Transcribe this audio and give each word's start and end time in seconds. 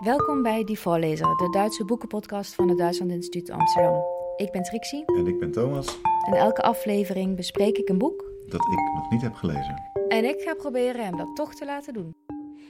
Welkom 0.00 0.42
bij 0.42 0.64
Die 0.64 0.78
Voorlezer, 0.78 1.36
de 1.36 1.50
Duitse 1.50 1.84
boekenpodcast 1.84 2.54
van 2.54 2.68
het 2.68 2.78
Duitsland 2.78 3.10
Instituut 3.10 3.50
Amsterdam. 3.50 4.02
Ik 4.36 4.52
ben 4.52 4.62
Trixie. 4.62 5.04
En 5.04 5.26
ik 5.26 5.38
ben 5.38 5.50
Thomas. 5.50 6.00
En 6.26 6.32
elke 6.34 6.62
aflevering 6.62 7.36
bespreek 7.36 7.76
ik 7.76 7.88
een 7.88 7.98
boek 7.98 8.24
dat 8.48 8.60
ik 8.60 8.94
nog 8.94 9.10
niet 9.10 9.22
heb 9.22 9.34
gelezen. 9.34 9.82
En 10.08 10.24
ik 10.24 10.40
ga 10.40 10.54
proberen 10.54 11.04
hem 11.04 11.16
dat 11.16 11.36
toch 11.36 11.54
te 11.54 11.64
laten 11.64 11.92
doen. 11.92 12.16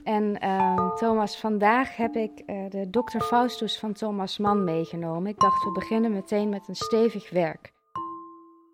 En 0.03 0.37
uh, 0.43 0.95
Thomas, 0.95 1.37
vandaag 1.37 1.95
heb 1.95 2.15
ik 2.15 2.43
uh, 2.45 2.69
de 2.69 2.89
Dr. 2.89 3.19
Faustus 3.19 3.79
van 3.79 3.93
Thomas 3.93 4.37
Mann 4.37 4.63
meegenomen. 4.63 5.31
Ik 5.31 5.39
dacht, 5.39 5.63
we 5.63 5.71
beginnen 5.71 6.11
meteen 6.11 6.49
met 6.49 6.67
een 6.67 6.75
stevig 6.75 7.29
werk. 7.29 7.73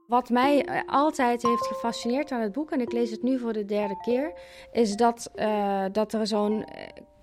Wat 0.08 0.30
mij 0.30 0.66
eh, 0.66 0.82
altijd 0.86 1.44
heeft 1.44 1.68
gefascineerd 1.68 2.32
aan 2.32 2.42
het 2.42 2.52
boek, 2.52 2.72
en 2.72 2.82
ik 2.82 2.92
lees 2.92 3.12
het 3.12 3.24
nu 3.24 3.40
voor 3.40 3.54
de 3.54 3.66
derde 3.66 3.98
keer, 4.02 4.34
is 4.72 4.96
dat, 4.96 5.32
uh, 5.36 5.86
dat 5.92 6.14
er 6.14 6.28
zo'n 6.28 6.66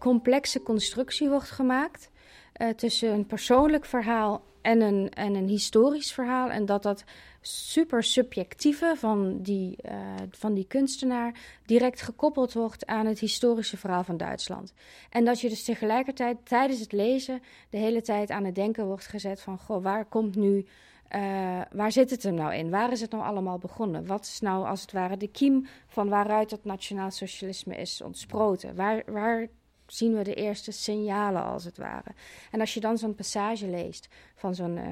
complexe 0.04 0.62
constructie 0.62 1.28
wordt 1.28 1.50
gemaakt 1.50 2.10
uh, 2.56 2.68
tussen 2.68 3.12
een 3.12 3.26
persoonlijk 3.26 3.84
verhaal 3.84 4.42
en 4.62 4.80
een, 4.80 5.10
en 5.10 5.34
een 5.34 5.48
historisch 5.48 6.12
verhaal. 6.12 6.50
En 6.50 6.66
dat 6.66 6.82
dat 6.82 7.04
super 7.40 8.02
subjectieve 8.02 8.94
van 8.96 9.42
die, 9.42 9.76
uh, 9.84 9.92
van 10.30 10.54
die 10.54 10.66
kunstenaar 10.66 11.34
direct 11.66 12.02
gekoppeld 12.02 12.52
wordt 12.52 12.86
aan 12.86 13.06
het 13.06 13.18
historische 13.18 13.76
verhaal 13.76 14.04
van 14.04 14.16
Duitsland. 14.16 14.72
En 15.10 15.24
dat 15.24 15.40
je 15.40 15.48
dus 15.48 15.64
tegelijkertijd 15.64 16.36
tijdens 16.44 16.80
het 16.80 16.92
lezen 16.92 17.42
de 17.70 17.78
hele 17.78 18.02
tijd 18.02 18.30
aan 18.30 18.44
het 18.44 18.54
denken 18.54 18.86
wordt 18.86 19.06
gezet 19.06 19.40
van, 19.40 19.58
goh, 19.58 19.82
waar 19.82 20.04
komt 20.04 20.36
nu 20.36 20.66
uh, 21.14 21.60
waar 21.72 21.92
zit 21.92 22.10
het 22.10 22.22
hem 22.22 22.34
nou 22.34 22.54
in? 22.54 22.70
Waar 22.70 22.92
is 22.92 23.00
het 23.00 23.10
nou 23.10 23.24
allemaal 23.24 23.58
begonnen? 23.58 24.06
Wat 24.06 24.24
is 24.24 24.40
nou 24.40 24.66
als 24.66 24.80
het 24.80 24.92
ware 24.92 25.16
de 25.16 25.28
kiem 25.28 25.66
van 25.86 26.08
waaruit 26.08 26.50
het 26.50 26.64
nationaal 26.64 27.10
socialisme 27.10 27.76
is 27.76 28.00
ontsproten? 28.00 28.74
Waar, 28.74 29.02
waar 29.06 29.48
zien 29.86 30.14
we 30.14 30.22
de 30.22 30.34
eerste 30.34 30.72
signalen 30.72 31.44
als 31.44 31.64
het 31.64 31.78
ware? 31.78 32.14
En 32.50 32.60
als 32.60 32.74
je 32.74 32.80
dan 32.80 32.98
zo'n 32.98 33.14
passage 33.14 33.66
leest 33.66 34.08
van 34.34 34.54
zo'n 34.54 34.76
uh, 34.76 34.84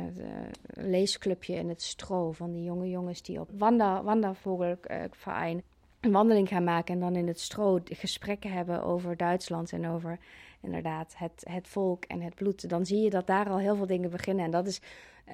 leesclubje 0.67 1.55
in 1.55 1.69
het 1.69 1.83
stro 1.83 2.33
van 2.33 2.53
die 2.53 2.63
jonge 2.63 2.91
jongens 2.91 3.23
die 3.23 3.41
op 3.41 3.49
Wanda, 3.59 4.03
Wandervogelverein 4.03 5.57
uh, 5.57 5.63
een 6.01 6.13
wandeling 6.13 6.49
gaan 6.49 6.65
maken 6.65 6.95
en 6.95 7.01
dan 7.01 7.17
in 7.17 7.27
het 7.27 7.41
stro 7.41 7.81
gesprekken 7.85 8.53
hebben 8.53 8.85
over 8.85 9.17
Duitsland 9.17 9.73
en 9.73 9.89
over 9.89 10.19
inderdaad 10.61 11.15
het, 11.17 11.45
het 11.51 11.69
volk 11.69 12.05
en 12.05 12.21
het 12.21 12.35
bloed, 12.35 12.69
dan 12.69 12.87
zie 12.87 13.01
je 13.01 13.11
dat 13.11 13.27
daar 13.27 13.49
al 13.49 13.59
heel 13.59 13.77
veel 13.77 13.87
dingen 13.87 14.11
beginnen. 14.11 14.45
En 14.45 14.51
dat 14.51 14.67
is 14.67 14.81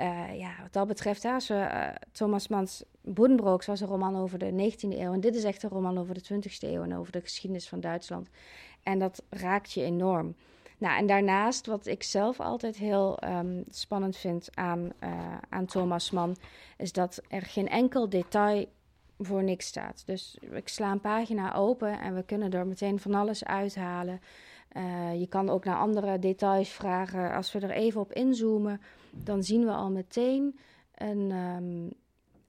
uh, 0.01 0.39
ja, 0.39 0.51
wat 0.63 0.73
dat 0.73 0.87
betreft, 0.87 1.25
als 1.25 1.53
Thomas 2.13 2.49
Mans 2.49 2.85
Boedenbrooks 3.01 3.67
was 3.67 3.81
een 3.81 3.87
roman 3.89 4.17
over 4.17 4.39
de 4.39 4.73
19e 4.73 4.99
eeuw. 4.99 5.13
En 5.13 5.21
dit 5.21 5.35
is 5.35 5.45
echt 5.45 5.63
een 5.63 5.71
roman 5.71 5.99
over 5.99 6.15
de 6.15 6.35
20e 6.35 6.59
eeuw 6.61 6.83
en 6.83 6.97
over 6.97 7.13
de 7.13 7.21
geschiedenis 7.21 7.69
van 7.69 7.81
Duitsland. 7.81 8.29
En 8.83 8.99
dat 8.99 9.23
raakt 9.31 9.73
je 9.73 9.83
enorm. 9.83 10.35
Nou, 10.79 10.99
en 10.99 11.07
daarnaast, 11.07 11.67
wat 11.67 11.87
ik 11.87 12.03
zelf 12.03 12.41
altijd 12.41 12.77
heel 12.77 13.19
um, 13.25 13.65
spannend 13.71 14.17
vind 14.17 14.49
aan, 14.55 14.93
uh, 15.05 15.37
aan 15.49 15.67
Thomas 15.67 16.11
Mann, 16.11 16.37
is 16.77 16.93
dat 16.93 17.23
er 17.29 17.43
geen 17.43 17.69
enkel 17.69 18.09
detail 18.09 18.67
voor 19.19 19.43
niks 19.43 19.67
staat. 19.67 20.03
Dus 20.07 20.39
ik 20.51 20.69
sla 20.69 20.93
een 20.93 21.01
pagina 21.01 21.55
open 21.55 22.01
en 22.01 22.15
we 22.15 22.23
kunnen 22.23 22.53
er 22.53 22.67
meteen 22.67 22.99
van 22.99 23.15
alles 23.15 23.45
uithalen. 23.45 24.21
Uh, 24.77 25.21
je 25.21 25.27
kan 25.27 25.49
ook 25.49 25.65
naar 25.65 25.77
andere 25.77 26.19
details 26.19 26.69
vragen. 26.69 27.35
Als 27.35 27.53
we 27.53 27.59
er 27.59 27.71
even 27.71 28.01
op 28.01 28.13
inzoomen, 28.13 28.81
dan 29.11 29.43
zien 29.43 29.65
we 29.65 29.71
al 29.71 29.91
meteen 29.91 30.59
een, 30.95 31.31
um, 31.31 31.93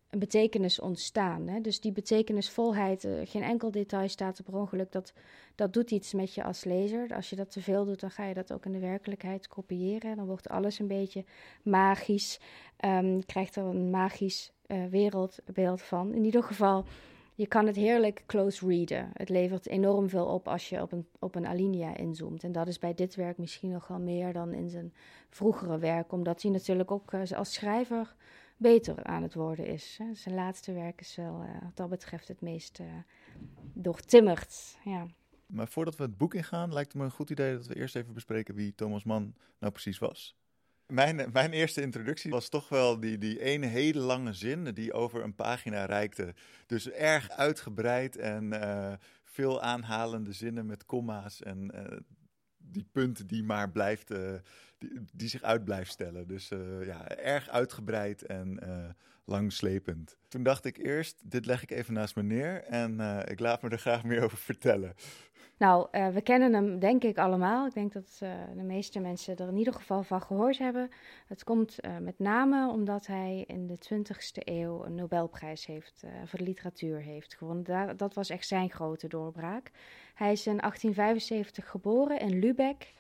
een 0.09 0.19
betekenis 0.19 0.79
ontstaan. 0.79 1.47
Hè? 1.47 1.61
Dus 1.61 1.81
die 1.81 1.91
betekenisvolheid, 1.91 3.03
uh, 3.03 3.19
geen 3.23 3.43
enkel 3.43 3.71
detail 3.71 4.09
staat 4.09 4.39
op 4.39 4.53
ongeluk, 4.53 4.91
dat, 4.91 5.13
dat 5.55 5.73
doet 5.73 5.91
iets 5.91 6.13
met 6.13 6.33
je 6.33 6.43
als 6.43 6.63
lezer. 6.63 7.15
Als 7.15 7.29
je 7.29 7.35
dat 7.35 7.51
te 7.51 7.61
veel 7.61 7.85
doet, 7.85 7.99
dan 7.99 8.11
ga 8.11 8.25
je 8.25 8.33
dat 8.33 8.53
ook 8.53 8.65
in 8.65 8.71
de 8.71 8.79
werkelijkheid 8.79 9.47
kopiëren. 9.47 10.15
Dan 10.15 10.25
wordt 10.25 10.49
alles 10.49 10.79
een 10.79 10.87
beetje 10.87 11.25
magisch. 11.63 12.39
Je 12.79 13.23
krijgt 13.25 13.55
er 13.55 13.63
een 13.63 13.89
magisch 13.89 14.51
uh, 14.67 14.85
wereldbeeld 14.85 15.81
van. 15.81 16.13
In 16.13 16.23
ieder 16.23 16.43
geval 16.43 16.85
je 17.39 17.47
kan 17.47 17.65
het 17.65 17.75
heerlijk 17.75 18.23
close 18.25 18.67
readen. 18.67 19.09
Het 19.13 19.29
levert 19.29 19.67
enorm 19.67 20.09
veel 20.09 20.25
op 20.25 20.47
als 20.47 20.69
je 20.69 20.81
op 20.81 20.91
een, 20.91 21.07
op 21.19 21.35
een 21.35 21.47
alinea 21.47 21.97
inzoomt. 21.97 22.43
En 22.43 22.51
dat 22.51 22.67
is 22.67 22.79
bij 22.79 22.93
dit 22.93 23.15
werk 23.15 23.37
misschien 23.37 23.71
nog 23.71 23.87
wel 23.87 23.99
meer 23.99 24.33
dan 24.33 24.53
in 24.53 24.69
zijn 24.69 24.93
vroegere 25.29 25.77
werk, 25.77 26.11
omdat 26.11 26.41
hij 26.41 26.51
natuurlijk 26.51 26.91
ook 26.91 27.13
uh, 27.13 27.31
als 27.31 27.53
schrijver 27.53 28.15
beter 28.59 29.03
aan 29.03 29.23
het 29.23 29.33
worden 29.33 29.65
is. 29.65 29.99
Zijn 30.13 30.35
laatste 30.35 30.73
werk 30.73 31.01
is 31.01 31.15
wel, 31.15 31.43
uh, 31.43 31.61
wat 31.61 31.75
dat 31.75 31.89
betreft, 31.89 32.27
het 32.27 32.41
meest 32.41 32.79
uh, 32.79 32.87
doortimmerd. 33.73 34.77
Ja. 34.83 35.07
Maar 35.45 35.67
voordat 35.67 35.95
we 35.95 36.03
het 36.03 36.17
boek 36.17 36.33
ingaan, 36.33 36.73
lijkt 36.73 36.91
het 36.91 37.01
me 37.01 37.07
een 37.07 37.15
goed 37.15 37.29
idee 37.29 37.55
dat 37.55 37.67
we 37.67 37.75
eerst 37.75 37.95
even 37.95 38.13
bespreken 38.13 38.55
wie 38.55 38.75
Thomas 38.75 39.03
Mann 39.03 39.35
nou 39.59 39.71
precies 39.71 39.97
was. 39.97 40.35
Mijn, 40.85 41.29
mijn 41.31 41.51
eerste 41.51 41.81
introductie 41.81 42.31
was 42.31 42.49
toch 42.49 42.69
wel 42.69 42.99
die, 42.99 43.17
die 43.17 43.41
ene 43.41 43.65
hele 43.65 43.99
lange 43.99 44.33
zin 44.33 44.63
die 44.63 44.93
over 44.93 45.23
een 45.23 45.35
pagina 45.35 45.85
reikte. 45.85 46.33
Dus 46.65 46.89
erg 46.89 47.29
uitgebreid 47.29 48.17
en 48.17 48.53
veel 49.23 49.61
aanhalende 49.61 50.33
zinnen 50.33 50.65
met 50.65 50.85
komma's 50.85 51.41
en 51.41 51.71
die 52.57 52.85
punten 52.91 53.27
die 53.27 53.43
maar 53.43 53.71
blijft, 53.71 54.13
die, 55.13 55.27
zich 55.27 55.41
uit 55.41 55.63
blijft 55.63 55.91
stellen. 55.91 56.27
Dus 56.27 56.47
ja, 56.85 57.07
erg 57.07 57.49
uitgebreid 57.49 58.25
en 58.25 58.59
langslepend. 59.25 60.17
Toen 60.27 60.43
dacht 60.43 60.65
ik 60.65 60.77
eerst, 60.77 61.21
dit 61.23 61.45
leg 61.45 61.63
ik 61.63 61.71
even 61.71 61.93
naast 61.93 62.15
me 62.15 62.23
neer 62.23 62.63
en 62.63 62.99
ik 63.27 63.39
laat 63.39 63.61
me 63.61 63.69
er 63.69 63.79
graag 63.79 64.03
meer 64.03 64.23
over 64.23 64.37
vertellen. 64.37 64.93
Nou, 65.59 65.87
uh, 65.91 66.07
we 66.07 66.21
kennen 66.21 66.53
hem 66.53 66.79
denk 66.79 67.03
ik 67.03 67.17
allemaal. 67.17 67.67
Ik 67.67 67.73
denk 67.73 67.93
dat 67.93 68.19
uh, 68.23 68.31
de 68.55 68.63
meeste 68.63 68.99
mensen 68.99 69.37
er 69.37 69.47
in 69.47 69.57
ieder 69.57 69.73
geval 69.73 70.03
van 70.03 70.21
gehoord 70.21 70.57
hebben. 70.57 70.89
Het 71.27 71.43
komt 71.43 71.77
uh, 71.85 71.97
met 71.97 72.19
name 72.19 72.71
omdat 72.71 73.07
hij 73.07 73.43
in 73.47 73.67
de 73.67 73.77
20e 73.93 74.43
eeuw 74.43 74.85
een 74.85 74.95
Nobelprijs 74.95 75.65
heeft, 75.65 76.03
voor 76.25 76.39
de 76.39 76.45
literatuur 76.45 77.01
heeft 77.01 77.35
gewonnen. 77.35 77.97
Dat 77.97 78.13
was 78.13 78.29
echt 78.29 78.47
zijn 78.47 78.69
grote 78.69 79.07
doorbraak. 79.07 79.71
Hij 80.13 80.31
is 80.31 80.47
in 80.47 80.57
1875 80.57 81.69
geboren 81.69 82.19
in 82.19 82.39
Lübeck. 82.39 82.93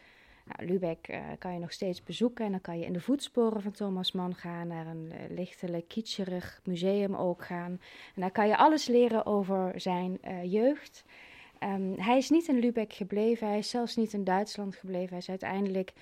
Nou, 0.57 0.71
Lübeck 0.71 1.19
kan 1.39 1.53
je 1.53 1.59
nog 1.59 1.71
steeds 1.71 2.03
bezoeken 2.03 2.45
en 2.45 2.51
dan 2.51 2.61
kan 2.61 2.79
je 2.79 2.85
in 2.85 2.93
de 2.93 3.01
voetsporen 3.01 3.61
van 3.61 3.71
Thomas 3.71 4.11
Mann 4.11 4.35
gaan, 4.35 4.67
naar 4.67 4.87
een 4.87 5.13
lichtelijk 5.29 5.87
kitscherig 5.87 6.61
museum 6.63 7.15
ook 7.15 7.43
gaan. 7.45 7.79
En 8.15 8.21
daar 8.21 8.31
kan 8.31 8.47
je 8.47 8.57
alles 8.57 8.87
leren 8.87 9.25
over 9.25 9.81
zijn 9.81 10.19
jeugd. 10.43 11.03
Um, 11.63 11.93
hij 11.99 12.17
is 12.17 12.29
niet 12.29 12.47
in 12.47 12.59
Lübeck 12.59 12.93
gebleven, 12.93 13.47
hij 13.47 13.57
is 13.57 13.69
zelfs 13.69 13.95
niet 13.95 14.13
in 14.13 14.23
Duitsland 14.23 14.75
gebleven. 14.75 15.09
Hij 15.09 15.17
is 15.17 15.29
uiteindelijk 15.29 15.93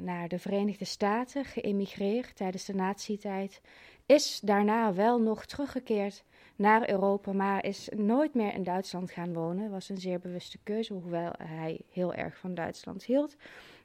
naar 0.00 0.28
de 0.28 0.38
Verenigde 0.38 0.84
Staten 0.84 1.44
geëmigreerd 1.44 2.36
tijdens 2.36 2.64
de 2.64 2.74
nazi-tijd. 2.74 3.60
Is 4.06 4.40
daarna 4.40 4.94
wel 4.94 5.20
nog 5.20 5.46
teruggekeerd 5.46 6.24
naar 6.56 6.90
Europa, 6.90 7.32
maar 7.32 7.64
is 7.64 7.88
nooit 7.96 8.34
meer 8.34 8.54
in 8.54 8.62
Duitsland 8.62 9.10
gaan 9.10 9.32
wonen. 9.32 9.70
Was 9.70 9.88
een 9.88 9.98
zeer 9.98 10.18
bewuste 10.18 10.58
keuze, 10.62 10.92
hoewel 10.92 11.32
hij 11.38 11.80
heel 11.90 12.14
erg 12.14 12.36
van 12.36 12.54
Duitsland 12.54 13.04
hield. 13.04 13.36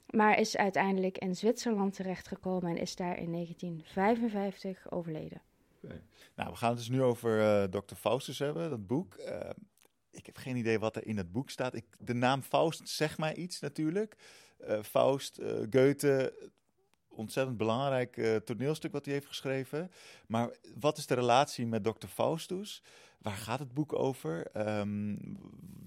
Maar 0.10 0.40
is 0.40 0.58
uiteindelijk 0.58 1.18
in 1.18 1.36
Zwitserland 1.36 1.94
terechtgekomen 1.94 2.70
en 2.70 2.78
is 2.78 2.96
daar 2.96 3.18
in 3.18 3.32
1955 3.32 4.92
overleden. 4.92 5.42
Nou, 6.36 6.50
we 6.50 6.56
gaan 6.56 6.70
het 6.70 6.78
dus 6.78 6.90
nu 6.90 7.02
over 7.02 7.40
uh, 7.40 7.64
Dr. 7.64 7.96
Faustus 7.96 8.40
hebben, 8.40 8.70
dat 8.70 8.88
boek. 8.88 9.16
Uh, 9.18 9.50
ik 10.12 10.26
heb 10.26 10.38
geen 10.38 10.56
idee 10.56 10.80
wat 10.80 10.96
er 10.96 11.08
in 11.08 11.18
het 11.18 11.32
boek 11.32 11.50
staat. 11.50 11.76
Ik, 11.76 11.86
de 12.00 12.14
naam 12.14 12.42
Faust 12.42 12.90
zegt 12.90 13.18
mij 13.18 13.36
iets 13.36 13.60
natuurlijk. 13.60 14.16
Uh, 14.60 14.82
Faust, 14.84 15.42
Goethe, 15.70 16.34
ontzettend 17.16 17.58
belangrijk 17.58 18.18
uh, 18.18 18.36
toneelstuk 18.36 18.92
wat 18.92 19.06
hij 19.06 19.14
heeft 19.14 19.28
geschreven. 19.28 19.92
Maar 20.28 20.50
wat 20.80 20.98
is 20.98 21.06
de 21.06 21.14
relatie 21.14 21.66
met 21.66 21.84
Dr. 21.84 22.08
Faustus? 22.08 22.84
Waar 23.18 23.38
gaat 23.38 23.60
het 23.60 23.74
boek 23.74 23.94
over? 23.94 24.48
Um, 24.80 25.18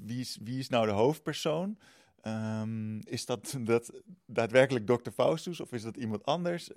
wie, 0.04 0.20
is, 0.20 0.38
wie 0.43 0.58
is 0.58 0.69
nou 0.69 0.87
de 0.87 0.93
hoofdpersoon? 0.93 1.78
Um, 2.22 2.98
is 2.98 3.26
dat, 3.26 3.56
dat 3.60 4.02
daadwerkelijk 4.26 4.87
Dr. 4.87 5.10
Faustus 5.10 5.60
of 5.60 5.72
is 5.72 5.82
dat 5.82 5.96
iemand 5.96 6.25
anders? 6.25 6.70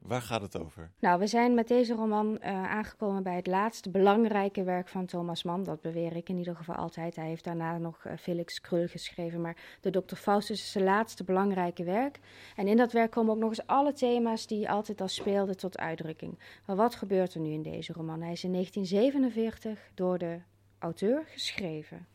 Waar 0.00 0.22
gaat 0.22 0.42
het 0.42 0.58
over? 0.58 0.90
Nou, 0.98 1.18
we 1.18 1.26
zijn 1.26 1.54
met 1.54 1.68
deze 1.68 1.94
roman 1.94 2.38
uh, 2.40 2.70
aangekomen 2.70 3.22
bij 3.22 3.36
het 3.36 3.46
laatste 3.46 3.90
belangrijke 3.90 4.62
werk 4.62 4.88
van 4.88 5.06
Thomas 5.06 5.42
Mann. 5.42 5.64
Dat 5.64 5.80
beweer 5.80 6.16
ik 6.16 6.28
in 6.28 6.38
ieder 6.38 6.56
geval 6.56 6.74
altijd. 6.74 7.16
Hij 7.16 7.26
heeft 7.26 7.44
daarna 7.44 7.78
nog 7.78 8.04
uh, 8.04 8.12
Felix 8.16 8.60
Krul 8.60 8.86
geschreven, 8.86 9.40
maar 9.40 9.56
de 9.80 9.90
Dr. 9.90 10.14
Faustus 10.14 10.60
is 10.60 10.72
zijn 10.72 10.84
laatste 10.84 11.24
belangrijke 11.24 11.84
werk. 11.84 12.18
En 12.56 12.68
in 12.68 12.76
dat 12.76 12.92
werk 12.92 13.10
komen 13.10 13.34
ook 13.34 13.40
nog 13.40 13.48
eens 13.48 13.66
alle 13.66 13.92
thema's 13.92 14.46
die 14.46 14.70
altijd 14.70 15.00
al 15.00 15.08
speelden 15.08 15.56
tot 15.56 15.78
uitdrukking. 15.78 16.38
Maar 16.66 16.76
wat 16.76 16.94
gebeurt 16.94 17.34
er 17.34 17.40
nu 17.40 17.50
in 17.50 17.62
deze 17.62 17.92
roman? 17.92 18.20
Hij 18.20 18.32
is 18.32 18.44
in 18.44 18.52
1947 18.52 19.90
door 19.94 20.18
de 20.18 20.38
auteur 20.78 21.24
geschreven. 21.26 22.06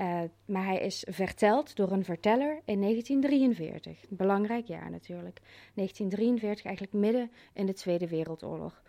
Uh, 0.00 0.22
maar 0.44 0.64
hij 0.64 0.78
is 0.78 1.06
verteld 1.08 1.76
door 1.76 1.92
een 1.92 2.04
verteller 2.04 2.60
in 2.64 2.80
1943. 2.80 4.02
Een 4.10 4.16
belangrijk 4.16 4.66
jaar 4.66 4.90
natuurlijk. 4.90 5.40
1943, 5.74 6.64
eigenlijk 6.64 6.96
midden 6.96 7.30
in 7.52 7.66
de 7.66 7.72
Tweede 7.72 8.08
Wereldoorlog. 8.08 8.82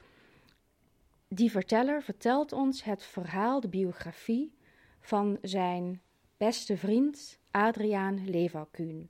Die 1.27 1.51
verteller 1.51 2.03
vertelt 2.03 2.51
ons 2.51 2.83
het 2.83 3.03
verhaal, 3.03 3.59
de 3.59 3.67
biografie 3.67 4.53
van 4.99 5.37
zijn 5.41 6.01
beste 6.37 6.77
vriend 6.77 7.39
Adriaan 7.51 8.29
Leverkuhn. 8.29 9.09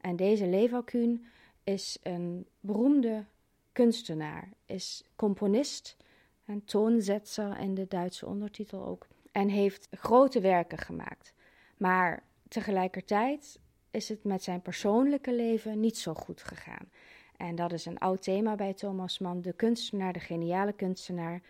En 0.00 0.16
deze 0.16 0.46
Leverkuhn 0.46 1.26
is 1.64 1.98
een 2.02 2.46
beroemde 2.60 3.24
kunstenaar, 3.72 4.48
is 4.66 5.04
componist 5.16 5.96
en 6.44 6.64
toonzetzer 6.64 7.58
in 7.58 7.74
de 7.74 7.86
Duitse 7.88 8.26
ondertitel 8.26 8.86
ook. 8.86 9.06
En 9.32 9.48
heeft 9.48 9.88
grote 9.90 10.40
werken 10.40 10.78
gemaakt. 10.78 11.34
Maar 11.76 12.22
tegelijkertijd 12.48 13.60
is 13.90 14.08
het 14.08 14.24
met 14.24 14.42
zijn 14.42 14.62
persoonlijke 14.62 15.34
leven 15.34 15.80
niet 15.80 15.98
zo 15.98 16.14
goed 16.14 16.42
gegaan. 16.42 16.90
En 17.36 17.54
dat 17.54 17.72
is 17.72 17.86
een 17.86 17.98
oud 17.98 18.22
thema 18.22 18.54
bij 18.54 18.74
Thomas 18.74 19.18
Mann. 19.18 19.42
De 19.42 19.52
kunstenaar, 19.52 20.12
de 20.12 20.20
geniale 20.20 20.72
kunstenaar, 20.72 21.40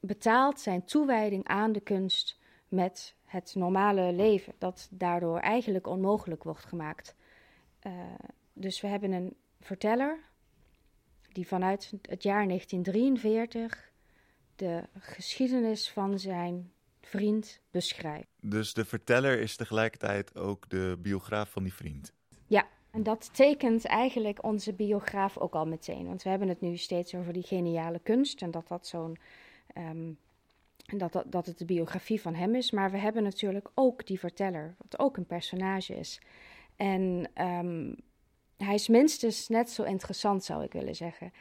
betaalt 0.00 0.60
zijn 0.60 0.84
toewijding 0.84 1.46
aan 1.46 1.72
de 1.72 1.80
kunst 1.80 2.38
met 2.68 3.14
het 3.24 3.54
normale 3.54 4.12
leven, 4.12 4.54
dat 4.58 4.88
daardoor 4.90 5.38
eigenlijk 5.38 5.86
onmogelijk 5.86 6.42
wordt 6.44 6.64
gemaakt. 6.64 7.14
Uh, 7.86 7.92
dus 8.52 8.80
we 8.80 8.86
hebben 8.86 9.12
een 9.12 9.36
verteller 9.60 10.18
die 11.32 11.46
vanuit 11.46 11.92
het 12.02 12.22
jaar 12.22 12.46
1943 12.46 13.92
de 14.56 14.82
geschiedenis 14.98 15.90
van 15.90 16.18
zijn 16.18 16.72
vriend 17.00 17.60
beschrijft. 17.70 18.28
Dus 18.40 18.74
de 18.74 18.84
verteller 18.84 19.40
is 19.40 19.56
tegelijkertijd 19.56 20.36
ook 20.36 20.68
de 20.68 20.98
biograaf 20.98 21.50
van 21.50 21.62
die 21.62 21.74
vriend? 21.74 22.12
Ja, 22.46 22.66
en 22.90 23.02
dat 23.02 23.34
tekent 23.34 23.84
eigenlijk 23.84 24.44
onze 24.44 24.72
biograaf 24.72 25.38
ook 25.38 25.54
al 25.54 25.66
meteen. 25.66 26.06
Want 26.06 26.22
we 26.22 26.28
hebben 26.28 26.48
het 26.48 26.60
nu 26.60 26.76
steeds 26.76 27.14
over 27.14 27.32
die 27.32 27.42
geniale 27.42 27.98
kunst 27.98 28.42
en 28.42 28.50
dat 28.50 28.68
dat 28.68 28.86
zo'n. 28.86 29.16
Um, 29.78 30.18
dat, 30.86 31.12
dat, 31.12 31.32
dat 31.32 31.46
het 31.46 31.58
de 31.58 31.64
biografie 31.64 32.20
van 32.20 32.34
hem 32.34 32.54
is. 32.54 32.70
Maar 32.70 32.90
we 32.90 32.98
hebben 32.98 33.22
natuurlijk 33.22 33.68
ook 33.74 34.06
die 34.06 34.18
verteller, 34.18 34.74
wat 34.78 34.98
ook 34.98 35.16
een 35.16 35.26
personage 35.26 35.94
is. 35.94 36.20
En 36.76 37.30
um, 37.34 37.96
hij 38.56 38.74
is 38.74 38.88
minstens 38.88 39.48
net 39.48 39.70
zo 39.70 39.82
interessant, 39.82 40.44
zou 40.44 40.64
ik 40.64 40.72
willen 40.72 40.94
zeggen. 40.94 41.32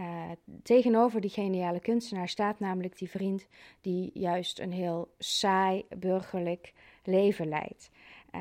Uh, 0.00 0.30
tegenover 0.62 1.20
die 1.20 1.30
geniale 1.30 1.80
kunstenaar 1.80 2.28
staat 2.28 2.60
namelijk 2.60 2.98
die 2.98 3.10
vriend 3.10 3.46
die 3.80 4.10
juist 4.14 4.58
een 4.58 4.72
heel 4.72 5.14
saai 5.18 5.84
burgerlijk 5.98 6.72
leven 7.04 7.48
leidt. 7.48 7.90
Uh, 8.34 8.40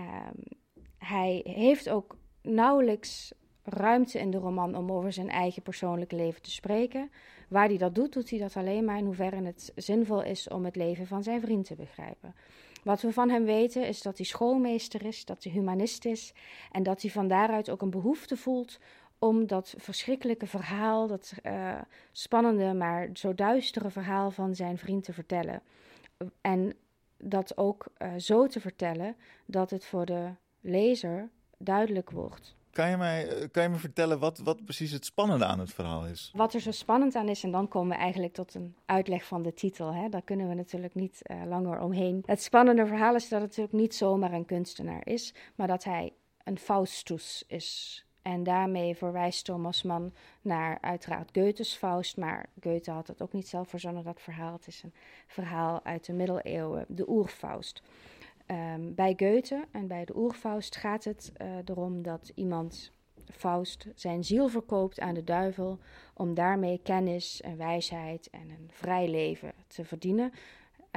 hij 0.98 1.42
heeft 1.44 1.90
ook 1.90 2.18
nauwelijks 2.42 3.34
ruimte 3.64 4.20
in 4.20 4.32
de 4.32 4.38
roman 4.38 4.76
om 4.76 4.92
over 4.92 5.14
zijn 5.14 5.30
eigen 5.30 5.62
persoonlijk 5.62 6.12
leven 6.12 6.42
te 6.42 6.52
spreken. 6.52 7.12
Waar 7.50 7.68
hij 7.68 7.78
dat 7.78 7.96
doet, 7.96 8.14
doet 8.14 8.30
hij 8.30 8.40
dat 8.40 8.56
alleen 8.56 8.86
maar 8.86 8.98
in 8.98 9.06
hoeverre 9.06 9.44
het 9.44 9.72
zinvol 9.76 10.24
is 10.24 10.48
om 10.48 10.66
het 10.66 10.76
leven 10.76 11.08
van 11.08 11.24
zijn 11.24 11.42
vriend 11.42 11.66
te 11.66 11.76
begrijpen. 11.76 12.36
Wat 12.84 13.02
we 13.02 13.14
van 13.14 13.30
hem 13.30 13.46
weten 13.46 13.88
is 13.88 14.02
dat 14.02 14.18
hij 14.18 14.26
schoolmeester 14.26 15.06
is, 15.06 15.26
dat 15.26 15.44
hij 15.44 15.54
humanist 15.54 16.06
is 16.06 16.34
en 16.72 16.84
dat 16.84 17.02
hij 17.02 17.12
van 17.12 17.28
daaruit 17.28 17.70
ook 17.70 17.82
een 17.82 17.90
behoefte 17.90 18.38
voelt 18.38 18.80
om 19.20 19.48
dat 19.48 19.74
verschrikkelijke 19.78 20.48
verhaal, 20.48 21.08
dat 21.08 21.34
uh, 21.44 21.76
spannende 22.12 22.74
maar 22.74 23.10
zo 23.14 23.36
duistere 23.36 23.90
verhaal 23.90 24.32
van 24.32 24.56
zijn 24.56 24.78
vriend 24.78 25.04
te 25.04 25.14
vertellen. 25.14 25.62
En 26.42 26.74
dat 27.18 27.58
ook 27.58 27.86
uh, 27.98 28.14
zo 28.18 28.48
te 28.48 28.60
vertellen 28.60 29.16
dat 29.46 29.70
het 29.70 29.86
voor 29.86 30.06
de 30.06 30.30
lezer 30.62 31.30
duidelijk 31.58 32.12
wordt. 32.12 32.58
Kan 32.72 32.90
je, 32.90 32.98
mij, 32.98 33.28
eh, 33.28 33.48
kan 33.52 33.64
je 33.64 33.70
me 33.70 33.76
vertellen 33.76 34.20
wat, 34.20 34.38
wat 34.38 34.66
precies 34.66 34.92
het 34.92 35.06
spannende 35.06 35.46
aan 35.46 35.60
het 35.60 35.74
verhaal 35.74 36.06
is? 36.06 36.32
Wat 36.36 36.54
er 36.54 36.60
zo 36.60 36.72
spannend 36.72 37.16
aan 37.16 37.30
is, 37.30 37.44
en 37.44 37.52
dan 37.52 37.68
komen 37.68 37.98
we 37.98 38.04
eigenlijk 38.04 38.34
tot 38.34 38.54
een 38.54 38.76
uitleg 38.86 39.26
van 39.26 39.42
de 39.42 39.54
titel. 39.54 39.94
Hè? 39.94 40.10
Daar 40.10 40.22
kunnen 40.22 40.48
we 40.48 40.54
natuurlijk 40.54 40.96
niet 40.96 41.22
uh, 41.24 41.42
langer 41.46 41.80
omheen. 41.80 42.24
Het 42.26 42.44
spannende 42.44 42.86
verhaal 42.86 43.16
is 43.16 43.30
dat 43.30 43.42
het 43.42 43.50
natuurlijk 43.50 43.78
niet 43.78 43.96
zomaar 43.96 44.34
een 44.34 44.46
kunstenaar 44.46 45.08
is, 45.08 45.34
maar 45.56 45.68
dat 45.68 45.84
hij 45.84 46.14
een 46.44 46.60
Faustus 46.60 47.44
is. 47.48 48.04
En 48.30 48.44
daarmee 48.44 48.96
verwijst 48.96 49.46
Thomas 49.46 49.84
Mann 49.84 50.14
naar 50.42 50.78
uiteraard 50.82 51.30
Goethes 51.34 51.74
Faust, 51.74 52.18
maar 52.18 52.50
Goethe 52.62 52.92
had 52.92 53.08
het 53.08 53.22
ook 53.22 53.34
niet 53.34 53.48
zelf 53.48 53.70
verzonnen, 53.70 54.04
dat 54.04 54.22
verhaal. 54.22 54.54
Het 54.54 54.68
is 54.68 54.84
een 54.84 54.94
verhaal 55.28 55.84
uit 55.84 56.06
de 56.06 56.14
middeleeuwen, 56.14 56.86
de 56.88 57.10
Oerfaust. 57.10 57.82
Um, 58.48 58.96
bij 58.96 59.14
Goethe 59.18 59.66
en 59.72 59.88
bij 59.88 60.06
de 60.06 60.18
Oerfaust 60.18 60.76
gaat 60.76 61.04
het 61.04 61.32
uh, 61.42 61.48
erom 61.66 62.02
dat 62.02 62.32
iemand, 62.36 62.92
Faust, 63.32 63.88
zijn 63.96 64.24
ziel 64.24 64.48
verkoopt 64.48 65.00
aan 65.00 65.14
de 65.14 65.24
duivel 65.24 65.80
om 66.14 66.34
daarmee 66.34 66.80
kennis 66.84 67.42
en 67.42 67.58
wijsheid 67.58 68.30
en 68.30 68.50
een 68.50 68.70
vrij 68.72 69.08
leven 69.08 69.54
te 69.68 69.86
verdienen. 69.86 70.32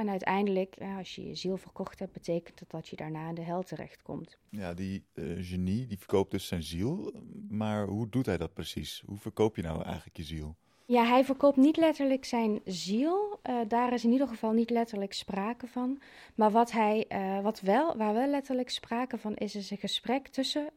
En 0.03 0.09
uiteindelijk, 0.09 0.75
ja, 0.79 0.97
als 0.97 1.15
je 1.15 1.27
je 1.27 1.35
ziel 1.35 1.57
verkocht 1.57 1.99
hebt, 1.99 2.13
betekent 2.13 2.59
dat 2.59 2.69
dat 2.71 2.87
je 2.87 2.95
daarna 2.95 3.29
in 3.29 3.35
de 3.35 3.41
hel 3.41 3.63
terechtkomt. 3.63 4.37
Ja, 4.49 4.73
die 4.73 5.03
uh, 5.13 5.45
genie 5.45 5.87
die 5.87 5.97
verkoopt 5.97 6.31
dus 6.31 6.47
zijn 6.47 6.63
ziel. 6.63 7.13
Maar 7.49 7.85
hoe 7.85 8.09
doet 8.09 8.25
hij 8.25 8.37
dat 8.37 8.53
precies? 8.53 9.03
Hoe 9.05 9.17
verkoop 9.17 9.55
je 9.55 9.61
nou 9.61 9.83
eigenlijk 9.83 10.17
je 10.17 10.23
ziel? 10.23 10.55
Ja, 10.85 11.05
hij 11.05 11.25
verkoopt 11.25 11.57
niet 11.57 11.77
letterlijk 11.77 12.25
zijn 12.25 12.61
ziel. 12.65 13.39
Uh, 13.49 13.59
daar 13.67 13.93
is 13.93 14.03
in 14.03 14.11
ieder 14.11 14.27
geval 14.27 14.51
niet 14.51 14.69
letterlijk 14.69 15.13
sprake 15.13 15.67
van. 15.67 16.01
Maar 16.35 16.51
wat 16.51 16.71
hij, 16.71 17.05
uh, 17.09 17.41
wat 17.41 17.61
wel, 17.61 17.97
waar 17.97 18.13
wel 18.13 18.29
letterlijk 18.29 18.69
sprake 18.69 19.17
van 19.17 19.35
is, 19.35 19.55
is 19.55 19.71
een 19.71 19.77
gesprek 19.77 20.27
tussen 20.27 20.69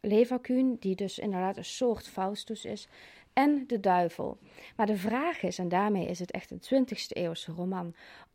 Leverkuhn, 0.00 0.76
die 0.80 0.94
dus 0.94 1.18
inderdaad 1.18 1.56
een 1.56 1.64
soort 1.64 2.08
Faustus 2.08 2.64
is, 2.64 2.88
en 3.34 3.64
de 3.66 3.80
duivel. 3.80 4.38
Maar 4.76 4.86
de 4.86 4.96
vraag 4.96 5.42
is, 5.42 5.58
en 5.58 5.68
daarmee 5.68 6.06
is 6.06 6.18
het 6.18 6.30
echt 6.30 6.50
een 6.50 6.84
20e 6.84 7.06
eeuwse 7.08 7.52
roman, 7.52 7.94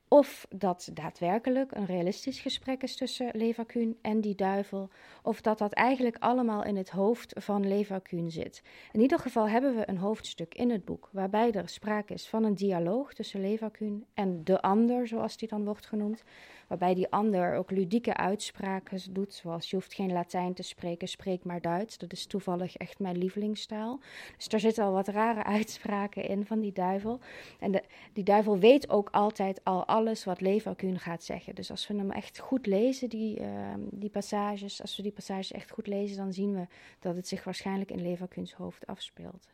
of 0.09 0.45
dat 0.49 0.89
daadwerkelijk 0.93 1.71
een 1.71 1.85
realistisch 1.85 2.39
gesprek 2.39 2.83
is 2.83 2.95
tussen 2.95 3.29
Leverkuhn 3.33 3.97
en 4.01 4.21
die 4.21 4.35
duivel, 4.35 4.89
of 5.23 5.41
dat 5.41 5.57
dat 5.57 5.73
eigenlijk 5.73 6.17
allemaal 6.19 6.63
in 6.63 6.75
het 6.75 6.89
hoofd 6.89 7.33
van 7.37 7.67
Leverkuhn 7.67 8.29
zit. 8.29 8.63
In 8.91 9.01
ieder 9.01 9.19
geval 9.19 9.49
hebben 9.49 9.75
we 9.75 9.89
een 9.89 9.97
hoofdstuk 9.97 10.55
in 10.55 10.69
het 10.69 10.85
boek 10.85 11.09
waarbij 11.11 11.51
er 11.51 11.69
sprake 11.69 12.13
is 12.13 12.27
van 12.27 12.43
een 12.43 12.55
dialoog 12.55 13.13
tussen 13.13 13.41
Leverkuhn 13.41 14.05
en 14.13 14.43
de 14.43 14.61
ander, 14.61 15.07
zoals 15.07 15.37
die 15.37 15.47
dan 15.47 15.65
wordt 15.65 15.85
genoemd, 15.85 16.23
waarbij 16.69 16.93
die 16.93 17.11
ander 17.11 17.55
ook 17.55 17.71
ludieke 17.71 18.13
uitspraken 18.13 19.13
doet, 19.13 19.33
zoals 19.33 19.69
je 19.69 19.75
hoeft 19.75 19.93
geen 19.93 20.11
Latijn 20.11 20.53
te 20.53 20.63
spreken, 20.63 21.07
spreek 21.07 21.43
maar 21.43 21.61
Duits. 21.61 21.97
Dat 21.97 22.11
is 22.11 22.25
toevallig 22.25 22.75
echt 22.75 22.99
mijn 22.99 23.17
lievelingstaal. 23.17 23.99
Dus 24.37 24.47
daar 24.47 24.59
zitten 24.59 24.83
al 24.83 24.91
wat 24.91 25.07
rare 25.07 25.43
uitspraken 25.57 26.23
in 26.23 26.45
van 26.45 26.59
die 26.59 26.71
duivel. 26.71 27.19
En 27.59 27.71
de, 27.71 27.83
die 28.13 28.23
duivel 28.23 28.59
weet 28.59 28.89
ook 28.89 29.09
altijd 29.11 29.63
al 29.63 29.87
alles 29.99 30.25
wat 30.25 30.41
Leverkuhn 30.41 30.99
gaat 30.99 31.23
zeggen. 31.23 31.55
Dus 31.55 31.71
als 31.71 31.87
we 31.87 31.95
hem 31.95 32.11
echt 32.11 32.39
goed 32.39 32.65
lezen, 32.65 33.09
die, 33.09 33.39
uh, 33.39 33.73
die 33.91 34.09
passages, 34.09 34.81
als 34.81 34.95
we 34.95 35.03
die 35.03 35.11
passages 35.11 35.51
echt 35.51 35.71
goed 35.71 35.87
lezen, 35.87 36.17
dan 36.17 36.33
zien 36.33 36.53
we 36.53 36.67
dat 36.99 37.15
het 37.15 37.27
zich 37.27 37.43
waarschijnlijk 37.43 37.91
in 37.91 38.01
Leverkuhns 38.01 38.53
hoofd 38.53 38.87
afspeelt. 38.87 39.47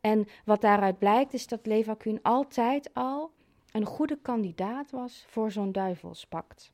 En 0.00 0.26
wat 0.44 0.60
daaruit 0.60 0.98
blijkt 0.98 1.34
is 1.34 1.46
dat 1.46 1.66
Leverkuhn 1.66 2.18
altijd 2.22 2.90
al 2.94 3.30
een 3.72 3.84
goede 3.84 4.18
kandidaat 4.22 4.90
was 4.90 5.24
voor 5.28 5.52
zo'n 5.52 5.72
duivelspact. 5.72 6.72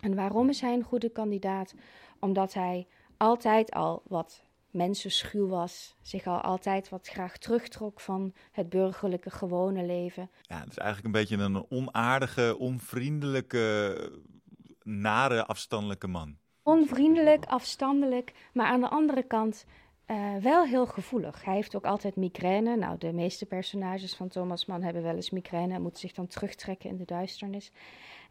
En 0.00 0.14
waarom 0.14 0.48
is 0.48 0.60
hij 0.60 0.72
een 0.72 0.82
goede 0.82 1.08
kandidaat? 1.08 1.74
Omdat 2.18 2.54
hij 2.54 2.86
altijd 3.16 3.70
al 3.70 4.02
wat 4.06 4.42
mensenschuw 4.76 5.48
was, 5.48 5.96
zich 6.02 6.26
al 6.26 6.40
altijd 6.40 6.88
wat 6.88 7.08
graag 7.08 7.38
terugtrok 7.38 8.00
van 8.00 8.34
het 8.52 8.68
burgerlijke 8.68 9.30
gewone 9.30 9.84
leven. 9.84 10.30
Ja, 10.42 10.60
het 10.60 10.70
is 10.70 10.78
eigenlijk 10.78 11.06
een 11.06 11.20
beetje 11.20 11.36
een 11.36 11.70
onaardige, 11.70 12.56
onvriendelijke, 12.58 13.96
nare, 14.82 15.46
afstandelijke 15.46 16.08
man. 16.08 16.36
Onvriendelijk, 16.62 17.44
afstandelijk, 17.44 18.32
maar 18.52 18.66
aan 18.66 18.80
de 18.80 18.88
andere 18.88 19.22
kant 19.22 19.64
uh, 20.06 20.36
wel 20.36 20.64
heel 20.64 20.86
gevoelig. 20.86 21.44
Hij 21.44 21.54
heeft 21.54 21.76
ook 21.76 21.84
altijd 21.84 22.16
migraine. 22.16 22.76
Nou, 22.76 22.98
de 22.98 23.12
meeste 23.12 23.46
personages 23.46 24.14
van 24.14 24.28
Thomas 24.28 24.66
Mann 24.66 24.82
hebben 24.82 25.02
wel 25.02 25.14
eens 25.14 25.30
migraine 25.30 25.74
en 25.74 25.82
moeten 25.82 26.00
zich 26.00 26.12
dan 26.12 26.26
terugtrekken 26.26 26.90
in 26.90 26.96
de 26.96 27.04
duisternis. 27.04 27.72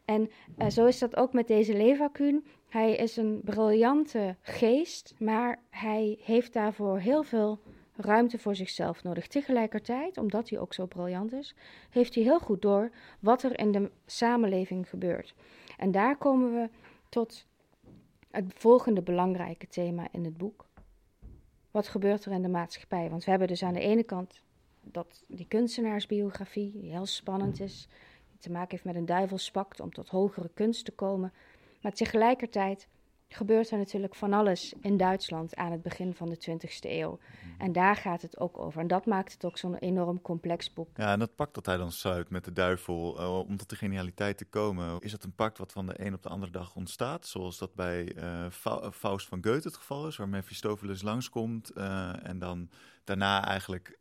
En 0.06 0.30
uh, 0.58 0.68
zo 0.68 0.86
is 0.86 0.98
dat 0.98 1.16
ook 1.16 1.32
met 1.32 1.46
deze 1.46 1.76
Levakuun. 1.76 2.44
Hij 2.68 2.96
is 2.96 3.16
een 3.16 3.40
briljante 3.44 4.36
geest, 4.40 5.14
maar 5.18 5.62
hij 5.70 6.18
heeft 6.22 6.52
daarvoor 6.52 6.98
heel 6.98 7.22
veel 7.22 7.60
ruimte 7.96 8.38
voor 8.38 8.56
zichzelf 8.56 9.02
nodig. 9.02 9.26
Tegelijkertijd, 9.26 10.18
omdat 10.18 10.48
hij 10.48 10.58
ook 10.58 10.74
zo 10.74 10.86
briljant 10.86 11.32
is, 11.32 11.54
heeft 11.90 12.14
hij 12.14 12.24
heel 12.24 12.38
goed 12.38 12.62
door 12.62 12.90
wat 13.20 13.42
er 13.42 13.58
in 13.58 13.72
de 13.72 13.90
samenleving 14.06 14.88
gebeurt. 14.88 15.34
En 15.76 15.90
daar 15.90 16.16
komen 16.16 16.52
we 16.52 16.68
tot 17.08 17.46
het 18.30 18.44
volgende 18.54 19.02
belangrijke 19.02 19.68
thema 19.68 20.08
in 20.12 20.24
het 20.24 20.36
boek. 20.36 20.66
Wat 21.70 21.88
gebeurt 21.88 22.24
er 22.24 22.32
in 22.32 22.42
de 22.42 22.48
maatschappij? 22.48 23.10
Want 23.10 23.24
we 23.24 23.30
hebben 23.30 23.48
dus 23.48 23.62
aan 23.62 23.74
de 23.74 23.80
ene 23.80 24.02
kant 24.02 24.42
dat, 24.82 25.24
die 25.26 25.46
kunstenaarsbiografie, 25.48 26.72
die 26.72 26.90
heel 26.90 27.06
spannend 27.06 27.60
is, 27.60 27.88
te 28.40 28.50
maken 28.50 28.70
heeft 28.70 28.84
met 28.84 28.94
een 28.94 29.06
duivelspact 29.06 29.80
om 29.80 29.92
tot 29.92 30.08
hogere 30.08 30.50
kunst 30.54 30.84
te 30.84 30.92
komen. 30.92 31.32
Maar 31.80 31.92
tegelijkertijd 31.92 32.88
gebeurt 33.28 33.70
er 33.70 33.78
natuurlijk 33.78 34.14
van 34.14 34.32
alles 34.32 34.74
in 34.80 34.96
Duitsland 34.96 35.56
aan 35.56 35.72
het 35.72 35.82
begin 35.82 36.14
van 36.14 36.28
de 36.28 36.36
20e 36.36 36.90
eeuw. 36.90 37.18
Mhm. 37.18 37.60
En 37.60 37.72
daar 37.72 37.96
gaat 37.96 38.22
het 38.22 38.40
ook 38.40 38.58
over. 38.58 38.80
En 38.80 38.86
dat 38.86 39.06
maakt 39.06 39.32
het 39.32 39.44
ook 39.44 39.58
zo'n 39.58 39.76
enorm 39.76 40.22
complex 40.22 40.72
boek. 40.72 40.88
Ja, 40.96 41.12
en 41.12 41.18
dat 41.18 41.34
pact 41.34 41.54
dat 41.54 41.66
hij 41.66 41.76
dan 41.76 41.92
sluit 41.92 42.30
met 42.30 42.44
de 42.44 42.52
duivel 42.52 43.20
uh, 43.20 43.38
om 43.38 43.56
tot 43.56 43.68
de 43.70 43.76
genialiteit 43.76 44.38
te 44.38 44.44
komen. 44.44 45.00
Is 45.00 45.10
dat 45.10 45.24
een 45.24 45.34
pact 45.34 45.58
wat 45.58 45.72
van 45.72 45.86
de 45.86 46.06
een 46.06 46.14
op 46.14 46.22
de 46.22 46.28
andere 46.28 46.52
dag 46.52 46.74
ontstaat? 46.74 47.26
Zoals 47.26 47.58
dat 47.58 47.74
bij 47.74 48.16
uh, 48.16 48.90
Faust 48.92 49.28
van 49.28 49.44
Goethe 49.44 49.68
het 49.68 49.76
geval 49.76 50.06
is, 50.06 50.16
waar 50.16 50.28
Mephistopheles 50.28 51.02
langskomt 51.02 51.72
uh, 51.76 52.26
en 52.26 52.38
dan 52.38 52.70
daarna 53.04 53.44
eigenlijk 53.44 53.98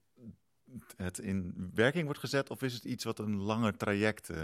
het 0.98 1.20
in 1.20 1.54
werking 1.74 2.06
wordt 2.06 2.20
gezet? 2.20 2.50
Of 2.50 2.62
is 2.62 2.74
het 2.74 2.84
iets 2.84 3.04
wat 3.04 3.20
een 3.20 3.36
langer 3.36 3.78
traject 3.78 4.30
uh, 4.30 4.38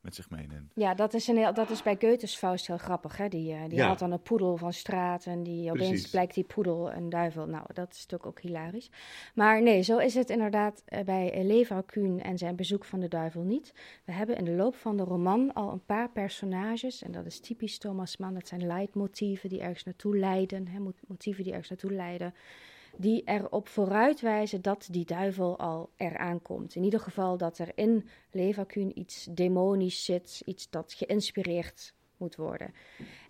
met 0.00 0.14
zich 0.14 0.30
meeneemt? 0.30 0.72
Ja, 0.74 0.94
dat 0.94 1.14
is, 1.14 1.26
een 1.26 1.36
heel, 1.36 1.54
dat 1.54 1.70
is 1.70 1.82
bij 1.82 1.96
Goethe's 2.00 2.36
Faust 2.36 2.66
heel 2.66 2.78
grappig. 2.78 3.16
Hè? 3.16 3.28
Die, 3.28 3.52
uh, 3.52 3.60
die 3.68 3.78
ja. 3.78 3.86
had 3.86 3.98
dan 3.98 4.12
een 4.12 4.22
poedel 4.22 4.56
van 4.56 4.72
straat 4.72 5.26
en 5.26 5.42
die, 5.42 5.70
opeens 5.70 6.10
blijkt 6.10 6.34
die 6.34 6.44
poedel 6.44 6.92
een 6.92 7.08
duivel. 7.08 7.46
Nou, 7.46 7.64
dat 7.72 7.92
is 7.92 7.96
natuurlijk 7.98 8.26
ook 8.26 8.40
hilarisch. 8.40 8.90
Maar 9.34 9.62
nee, 9.62 9.82
zo 9.82 9.98
is 9.98 10.14
het 10.14 10.30
inderdaad 10.30 10.82
uh, 10.88 11.00
bij 11.00 11.44
Leva 11.44 11.82
Kuhn 11.86 12.18
en 12.18 12.38
zijn 12.38 12.56
bezoek 12.56 12.84
van 12.84 13.00
de 13.00 13.08
duivel 13.08 13.42
niet. 13.42 13.72
We 14.04 14.12
hebben 14.12 14.36
in 14.36 14.44
de 14.44 14.50
loop 14.50 14.76
van 14.76 14.96
de 14.96 15.02
roman 15.02 15.52
al 15.52 15.72
een 15.72 15.84
paar 15.84 16.10
personages. 16.10 17.02
En 17.02 17.12
dat 17.12 17.26
is 17.26 17.40
typisch 17.40 17.78
Thomas 17.78 18.16
Mann. 18.16 18.34
Dat 18.34 18.48
zijn 18.48 18.66
leidmotieven 18.66 19.48
die 19.48 19.60
ergens 19.60 19.84
naartoe 19.84 20.16
leiden. 20.16 20.68
Hè? 20.68 20.78
Motieven 21.06 21.44
die 21.44 21.52
ergens 21.52 21.70
naartoe 21.70 21.92
leiden 21.92 22.34
die 22.96 23.22
erop 23.24 23.68
vooruitwijzen 23.68 24.62
dat 24.62 24.88
die 24.90 25.04
duivel 25.04 25.58
al 25.58 25.90
eraan 25.96 26.42
komt. 26.42 26.74
In 26.74 26.84
ieder 26.84 27.00
geval 27.00 27.36
dat 27.36 27.58
er 27.58 27.72
in 27.74 28.08
Leverkusen 28.30 28.98
iets 28.98 29.28
demonisch 29.30 30.04
zit, 30.04 30.42
iets 30.44 30.70
dat 30.70 30.92
geïnspireerd 30.92 31.94
moet 32.16 32.36
worden. 32.36 32.74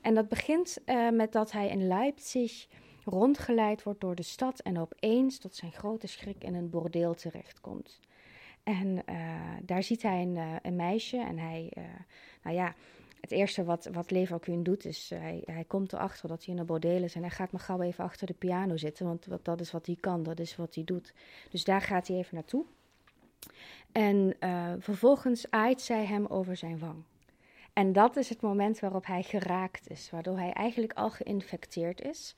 En 0.00 0.14
dat 0.14 0.28
begint 0.28 0.78
uh, 0.86 1.10
met 1.10 1.32
dat 1.32 1.52
hij 1.52 1.68
in 1.68 1.86
Leipzig 1.86 2.66
rondgeleid 3.04 3.82
wordt 3.82 4.00
door 4.00 4.14
de 4.14 4.22
stad 4.22 4.60
en 4.60 4.78
opeens 4.78 5.38
tot 5.38 5.54
zijn 5.54 5.72
grote 5.72 6.06
schrik 6.06 6.44
in 6.44 6.54
een 6.54 6.70
bordeel 6.70 7.14
terechtkomt. 7.14 8.00
En 8.62 9.02
uh, 9.10 9.30
daar 9.62 9.82
ziet 9.82 10.02
hij 10.02 10.22
een, 10.22 10.36
uh, 10.36 10.54
een 10.62 10.76
meisje 10.76 11.18
en 11.18 11.38
hij, 11.38 11.72
nou 12.42 12.56
ja, 12.56 12.74
het 13.28 13.38
eerste 13.38 13.64
wat, 13.64 13.88
wat 13.92 14.08
doet, 14.62 14.84
is 14.84 15.10
uh, 15.12 15.18
hij, 15.18 15.42
hij 15.44 15.64
komt 15.64 15.92
erachter 15.92 16.28
dat 16.28 16.44
hij 16.44 16.54
in 16.54 16.60
een 16.60 16.66
bordeel 16.66 17.02
is. 17.02 17.14
En 17.14 17.20
hij 17.20 17.30
gaat 17.30 17.52
maar 17.52 17.60
gauw 17.60 17.80
even 17.80 18.04
achter 18.04 18.26
de 18.26 18.34
piano 18.34 18.76
zitten, 18.76 19.06
want 19.06 19.26
dat 19.42 19.60
is 19.60 19.72
wat 19.72 19.86
hij 19.86 19.96
kan, 20.00 20.22
dat 20.22 20.38
is 20.38 20.56
wat 20.56 20.74
hij 20.74 20.84
doet. 20.84 21.14
Dus 21.50 21.64
daar 21.64 21.80
gaat 21.80 22.06
hij 22.06 22.16
even 22.16 22.34
naartoe. 22.34 22.64
En 23.92 24.36
uh, 24.40 24.72
vervolgens 24.78 25.50
aait 25.50 25.80
zij 25.80 26.04
hem 26.04 26.26
over 26.26 26.56
zijn 26.56 26.78
wang. 26.78 27.02
En 27.72 27.92
dat 27.92 28.16
is 28.16 28.28
het 28.28 28.40
moment 28.40 28.80
waarop 28.80 29.06
hij 29.06 29.22
geraakt 29.22 29.90
is, 29.90 30.10
waardoor 30.10 30.36
hij 30.36 30.52
eigenlijk 30.52 30.92
al 30.92 31.10
geïnfecteerd 31.10 32.00
is. 32.00 32.34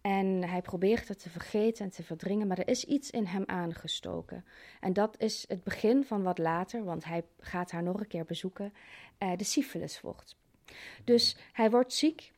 En 0.00 0.44
hij 0.44 0.62
probeert 0.62 1.08
het 1.08 1.18
te 1.18 1.30
vergeten 1.30 1.84
en 1.84 1.90
te 1.90 2.02
verdringen, 2.02 2.46
maar 2.46 2.58
er 2.58 2.68
is 2.68 2.84
iets 2.84 3.10
in 3.10 3.24
hem 3.24 3.42
aangestoken. 3.46 4.44
En 4.80 4.92
dat 4.92 5.20
is 5.20 5.44
het 5.48 5.64
begin 5.64 6.04
van 6.04 6.22
wat 6.22 6.38
later, 6.38 6.84
want 6.84 7.04
hij 7.04 7.24
gaat 7.38 7.70
haar 7.70 7.82
nog 7.82 8.00
een 8.00 8.06
keer 8.06 8.24
bezoeken, 8.24 8.72
uh, 9.18 9.36
de 9.36 9.44
syfilis 9.44 10.00
wordt. 10.00 10.36
Dus 11.04 11.36
hij 11.52 11.70
wordt 11.70 11.92
ziek 11.92 12.32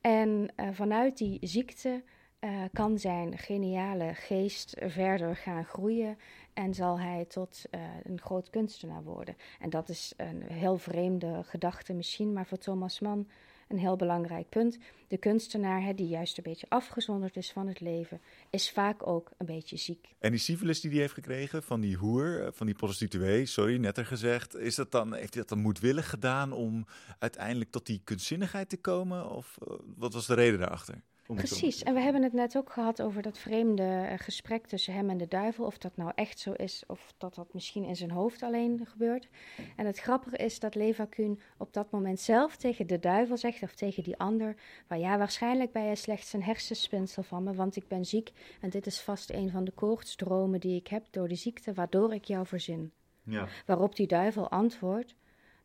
en 0.00 0.52
uh, 0.56 0.68
vanuit 0.72 1.18
die 1.18 1.38
ziekte 1.40 2.02
uh, 2.40 2.64
kan 2.72 2.98
zijn 2.98 3.38
geniale 3.38 4.14
geest 4.14 4.76
verder 4.78 5.36
gaan 5.36 5.64
groeien 5.64 6.18
en 6.52 6.74
zal 6.74 7.00
hij 7.00 7.24
tot 7.24 7.64
een 8.02 8.20
groot 8.20 8.50
kunstenaar 8.50 9.02
worden. 9.02 9.36
En 9.58 9.70
dat 9.70 9.88
is 9.88 10.14
een 10.16 10.42
heel 10.42 10.76
vreemde 10.76 11.42
gedachte 11.44 11.92
misschien, 11.92 12.32
maar 12.32 12.46
voor 12.46 12.58
Thomas 12.58 13.00
Mann 13.00 13.28
een 13.70 13.78
heel 13.78 13.96
belangrijk 13.96 14.48
punt. 14.48 14.78
De 15.08 15.16
kunstenaar, 15.16 15.94
die 15.94 16.08
juist 16.08 16.36
een 16.36 16.42
beetje 16.42 16.66
afgezonderd 16.68 17.36
is 17.36 17.52
van 17.52 17.66
het 17.66 17.80
leven, 17.80 18.20
is 18.50 18.70
vaak 18.70 19.06
ook 19.06 19.30
een 19.38 19.46
beetje 19.46 19.76
ziek. 19.76 20.08
En 20.18 20.30
die 20.30 20.40
syfilis 20.40 20.80
die 20.80 20.90
hij 20.90 21.00
heeft 21.00 21.14
gekregen 21.14 21.62
van 21.62 21.80
die 21.80 21.96
hoer, 21.96 22.44
eh, 22.44 22.48
van 22.52 22.66
die 22.66 22.74
prostituee, 22.74 23.46
sorry, 23.46 23.76
net 23.76 23.98
er 23.98 24.06
gezegd, 24.06 24.56
is 24.56 24.74
dat 24.74 24.90
dan, 24.90 25.14
heeft 25.14 25.34
hij 25.34 25.42
dat 25.42 25.48
dan 25.48 25.58
moedwillig 25.58 26.10
gedaan 26.10 26.52
om 26.52 26.86
uiteindelijk 27.18 27.70
tot 27.70 27.86
die 27.86 28.00
kunstzinnigheid 28.04 28.68
te 28.68 28.76
komen? 28.76 29.30
Of 29.30 29.58
uh, 29.68 29.74
wat 29.96 30.12
was 30.12 30.26
de 30.26 30.34
reden 30.34 30.58
daarachter? 30.58 31.02
Precies, 31.34 31.82
en 31.82 31.94
we 31.94 32.00
hebben 32.00 32.22
het 32.22 32.32
net 32.32 32.56
ook 32.56 32.72
gehad 32.72 33.02
over 33.02 33.22
dat 33.22 33.38
vreemde 33.38 33.82
eh, 33.82 34.18
gesprek 34.18 34.66
tussen 34.66 34.94
hem 34.94 35.10
en 35.10 35.16
de 35.16 35.28
duivel. 35.28 35.64
Of 35.64 35.78
dat 35.78 35.96
nou 35.96 36.12
echt 36.14 36.38
zo 36.38 36.52
is, 36.52 36.84
of 36.86 37.14
dat 37.18 37.34
dat 37.34 37.54
misschien 37.54 37.84
in 37.84 37.96
zijn 37.96 38.10
hoofd 38.10 38.42
alleen 38.42 38.86
gebeurt. 38.86 39.28
En 39.76 39.86
het 39.86 39.98
grappige 39.98 40.36
is 40.36 40.60
dat 40.60 40.74
Leverkusen 40.74 41.40
op 41.58 41.72
dat 41.72 41.90
moment 41.90 42.20
zelf 42.20 42.56
tegen 42.56 42.86
de 42.86 42.98
duivel 42.98 43.36
zegt, 43.36 43.62
of 43.62 43.74
tegen 43.74 44.02
die 44.02 44.16
ander: 44.16 44.56
van 44.86 45.00
ja, 45.00 45.18
waarschijnlijk 45.18 45.72
ben 45.72 45.84
je 45.84 45.96
slechts 45.96 46.32
een 46.32 46.42
hersenspinsel 46.42 47.22
van 47.22 47.42
me, 47.42 47.54
want 47.54 47.76
ik 47.76 47.88
ben 47.88 48.04
ziek. 48.04 48.32
En 48.60 48.70
dit 48.70 48.86
is 48.86 49.00
vast 49.00 49.30
een 49.30 49.50
van 49.50 49.64
de 49.64 49.72
koortsdromen 49.72 50.60
die 50.60 50.76
ik 50.76 50.86
heb 50.86 51.06
door 51.10 51.28
de 51.28 51.34
ziekte, 51.34 51.72
waardoor 51.72 52.14
ik 52.14 52.24
jou 52.24 52.46
verzin. 52.46 52.92
Ja. 53.22 53.48
Waarop 53.66 53.96
die 53.96 54.06
duivel 54.06 54.50
antwoordt: 54.50 55.14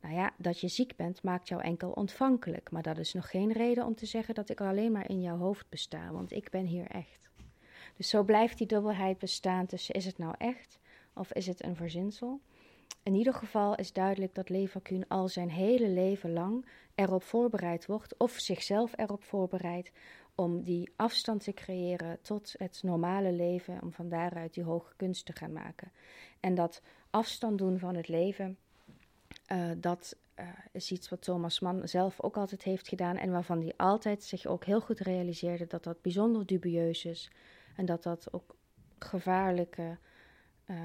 nou 0.06 0.18
ja, 0.18 0.34
dat 0.38 0.60
je 0.60 0.68
ziek 0.68 0.96
bent 0.96 1.24
maakt 1.24 1.48
jou 1.48 1.62
enkel 1.62 1.92
ontvankelijk, 1.92 2.72
maar 2.72 2.82
dat 2.82 2.98
is 2.98 3.14
nog 3.14 3.30
geen 3.30 3.52
reden 3.52 3.86
om 3.86 3.96
te 3.96 4.06
zeggen 4.06 4.36
dat 4.36 4.50
ik 4.50 4.62
alleen 4.62 4.92
maar 4.92 5.10
in 5.10 5.22
jouw 5.22 5.38
hoofd 5.38 5.70
besta, 5.70 6.12
want 6.12 6.32
ik 6.32 6.50
ben 6.50 6.66
hier 6.66 6.88
echt. 6.88 7.30
Dus 7.98 8.10
zo 8.10 8.24
blijft 8.24 8.58
die 8.58 8.68
dubbelheid 8.68 9.18
bestaan 9.18 9.66
tussen 9.66 9.96
is 9.96 10.06
het 10.06 10.18
nou 10.18 10.36
echt 10.38 10.80
of 11.14 11.34
is 11.34 11.48
het 11.48 11.64
een 11.64 11.76
verzinsel? 11.76 12.40
In 13.04 13.16
ieder 13.16 13.34
geval 13.34 13.76
is 13.76 13.94
duidelijk 13.94 14.36
dat 14.36 14.50
Leverkusen 14.50 15.08
al 15.08 15.28
zijn 15.28 15.50
hele 15.50 15.88
leven 15.88 16.34
lang 16.34 16.66
erop 16.96 17.24
voorbereid 17.24 17.86
wordt, 17.86 18.18
of 18.18 18.32
zichzelf 18.32 18.94
erop 18.96 19.24
voorbereidt, 19.24 19.92
om 20.36 20.64
die 20.64 20.90
afstand 20.96 21.44
te 21.44 21.54
creëren 21.54 22.22
tot 22.22 22.54
het 22.58 22.80
normale 22.84 23.32
leven, 23.32 23.82
om 23.82 23.92
van 23.92 24.10
daaruit 24.10 24.54
die 24.54 24.64
hoge 24.64 24.94
kunst 24.96 25.26
te 25.26 25.34
gaan 25.34 25.52
maken. 25.52 25.92
En 26.40 26.56
dat 26.56 26.82
afstand 27.10 27.58
doen 27.58 27.80
van 27.80 27.96
het 27.96 28.08
leven, 28.08 28.58
uh, 29.52 29.72
dat 29.78 30.18
uh, 30.40 30.48
is 30.72 30.92
iets 30.92 31.10
wat 31.10 31.22
Thomas 31.22 31.60
Mann 31.60 31.88
zelf 31.88 32.22
ook 32.22 32.38
altijd 32.38 32.64
heeft 32.64 32.88
gedaan 32.88 33.18
en 33.18 33.32
waarvan 33.32 33.62
hij 33.62 33.74
altijd 33.78 34.24
zich 34.24 34.46
ook 34.46 34.66
heel 34.66 34.82
goed 34.82 35.00
realiseerde 35.00 35.68
dat 35.68 35.84
dat 35.84 36.02
bijzonder 36.02 36.46
dubieus 36.46 37.06
is 37.06 37.32
en 37.76 37.86
dat 37.86 38.04
dat 38.04 38.34
ook 38.34 38.56
gevaarlijke 39.00 39.98
uh, 40.66 40.78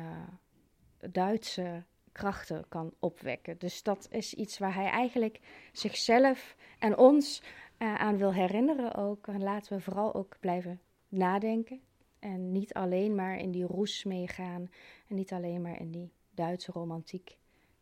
Duitse 1.10 1.84
krachten 2.12 2.64
kan 2.68 2.94
opwekken. 2.98 3.58
Dus 3.58 3.82
dat 3.82 4.06
is 4.10 4.34
iets 4.34 4.58
waar 4.58 4.74
hij 4.74 4.88
eigenlijk 4.88 5.40
zichzelf 5.72 6.56
en 6.78 6.98
ons 6.98 7.42
aan 7.78 8.16
wil 8.16 8.32
herinneren 8.32 8.94
ook. 8.94 9.26
En 9.26 9.42
laten 9.42 9.76
we 9.76 9.82
vooral 9.82 10.14
ook 10.14 10.36
blijven 10.40 10.80
nadenken 11.08 11.80
en 12.18 12.52
niet 12.52 12.74
alleen 12.74 13.14
maar 13.14 13.38
in 13.38 13.50
die 13.50 13.64
roes 13.64 14.04
meegaan 14.04 14.70
en 15.08 15.14
niet 15.14 15.32
alleen 15.32 15.62
maar 15.62 15.80
in 15.80 15.90
die 15.90 16.12
Duitse 16.30 16.72
romantiek 16.72 17.38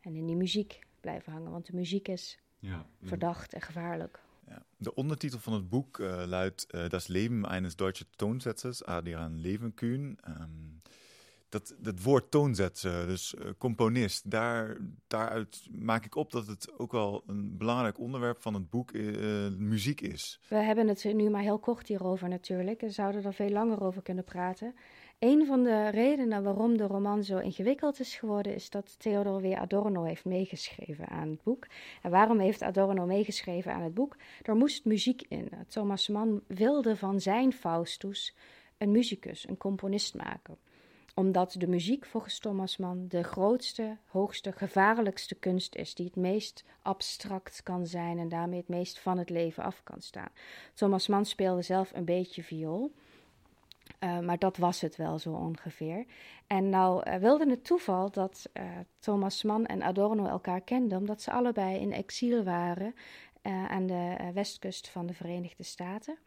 en 0.08 0.16
in 0.16 0.26
die 0.26 0.36
muziek 0.36 0.78
blijven 1.00 1.32
hangen. 1.32 1.50
Want 1.50 1.66
de 1.66 1.74
muziek 1.74 2.08
is 2.08 2.38
ja, 2.58 2.86
verdacht 3.02 3.52
en 3.52 3.60
gevaarlijk. 3.60 4.20
Ja. 4.46 4.62
De 4.76 4.94
ondertitel 4.94 5.38
van 5.38 5.52
het 5.52 5.68
boek 5.68 5.98
uh, 5.98 6.22
luidt 6.26 6.66
uh, 6.70 6.88
Das 6.88 7.06
Leben 7.06 7.44
eines 7.44 7.76
deutschen 7.76 8.06
Tonsetzers, 8.16 8.84
Adrian 8.84 9.40
Levenkühn. 9.40 10.18
Um, 10.28 10.80
dat, 11.48 11.74
dat 11.78 12.02
woord 12.02 12.30
toonzetzer, 12.30 13.06
dus 13.06 13.34
uh, 13.34 13.50
componist, 13.58 14.30
daar, 14.30 14.76
daaruit 15.06 15.68
maak 15.70 16.04
ik 16.04 16.14
op 16.14 16.30
dat 16.30 16.46
het 16.46 16.78
ook 16.78 16.92
wel 16.92 17.22
een 17.26 17.56
belangrijk 17.56 17.98
onderwerp 17.98 18.40
van 18.40 18.54
het 18.54 18.70
boek 18.70 18.92
muziek 19.58 20.00
is. 20.00 20.40
We 20.48 20.56
hebben 20.56 20.88
het 20.88 21.04
nu 21.04 21.30
maar 21.30 21.42
heel 21.42 21.58
kort 21.58 21.88
hierover 21.88 22.28
natuurlijk. 22.28 22.80
We 22.80 22.90
zouden 22.90 23.24
er 23.24 23.34
veel 23.34 23.50
langer 23.50 23.82
over 23.82 24.02
kunnen 24.02 24.24
praten. 24.24 24.74
Een 25.18 25.46
van 25.46 25.62
de 25.62 25.88
redenen 25.88 26.42
waarom 26.42 26.76
de 26.76 26.86
roman 26.86 27.24
zo 27.24 27.38
ingewikkeld 27.38 28.00
is 28.00 28.16
geworden, 28.16 28.54
is 28.54 28.70
dat 28.70 28.98
Theodor 28.98 29.40
W. 29.40 29.52
Adorno 29.52 30.02
heeft 30.02 30.24
meegeschreven 30.24 31.08
aan 31.08 31.28
het 31.28 31.42
boek. 31.42 31.66
En 32.02 32.10
waarom 32.10 32.38
heeft 32.38 32.62
Adorno 32.62 33.06
meegeschreven 33.06 33.72
aan 33.72 33.82
het 33.82 33.94
boek? 33.94 34.16
Er 34.42 34.56
moest 34.56 34.84
muziek 34.84 35.22
in. 35.28 35.50
Thomas 35.68 36.08
Mann 36.08 36.42
wilde 36.46 36.96
van 36.96 37.20
zijn 37.20 37.52
Faustus 37.52 38.36
een 38.76 38.90
muzikus, 38.90 39.48
een 39.48 39.56
componist 39.56 40.14
maken 40.14 40.58
omdat 41.14 41.54
de 41.58 41.66
muziek 41.66 42.04
volgens 42.04 42.38
Thomas 42.38 42.76
Mann 42.76 43.08
de 43.08 43.22
grootste, 43.22 43.96
hoogste, 44.06 44.52
gevaarlijkste 44.52 45.34
kunst 45.34 45.74
is, 45.74 45.94
die 45.94 46.06
het 46.06 46.16
meest 46.16 46.64
abstract 46.82 47.62
kan 47.62 47.86
zijn 47.86 48.18
en 48.18 48.28
daarmee 48.28 48.58
het 48.58 48.68
meest 48.68 48.98
van 48.98 49.18
het 49.18 49.30
leven 49.30 49.62
af 49.62 49.80
kan 49.84 50.00
staan. 50.00 50.28
Thomas 50.74 51.08
Mann 51.08 51.24
speelde 51.24 51.62
zelf 51.62 51.92
een 51.94 52.04
beetje 52.04 52.42
viool. 52.42 52.92
Uh, 54.00 54.18
maar 54.18 54.38
dat 54.38 54.56
was 54.56 54.80
het 54.80 54.96
wel 54.96 55.18
zo 55.18 55.32
ongeveer. 55.32 56.04
En 56.46 56.68
nou 56.68 57.10
uh, 57.10 57.16
wilde 57.16 57.50
het 57.50 57.64
toeval 57.64 58.10
dat 58.10 58.50
uh, 58.52 58.64
Thomas 58.98 59.42
Mann 59.42 59.66
en 59.66 59.82
Adorno 59.82 60.26
elkaar 60.26 60.60
kenden, 60.60 60.98
omdat 60.98 61.22
ze 61.22 61.30
allebei 61.30 61.78
in 61.78 61.92
exil 61.92 62.44
waren 62.44 62.94
aan 63.68 63.86
de 63.86 64.30
westkust 64.34 64.88
van 64.88 65.06
de 65.06 65.14
Verenigde 65.14 65.62
Staten. 65.62 66.18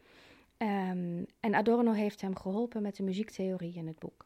Um, 0.58 1.26
en 1.40 1.56
Adorno 1.56 1.92
heeft 1.92 2.22
hem 2.22 2.36
geholpen 2.36 2.82
met 2.82 2.96
de 2.96 3.04
muziektheorie 3.04 3.76
in 3.76 3.88
het 3.88 4.00
boek. 4.00 4.26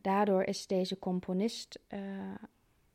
daardoor 0.00 0.42
is 0.42 0.66
deze 0.66 0.98
componist 0.98 1.80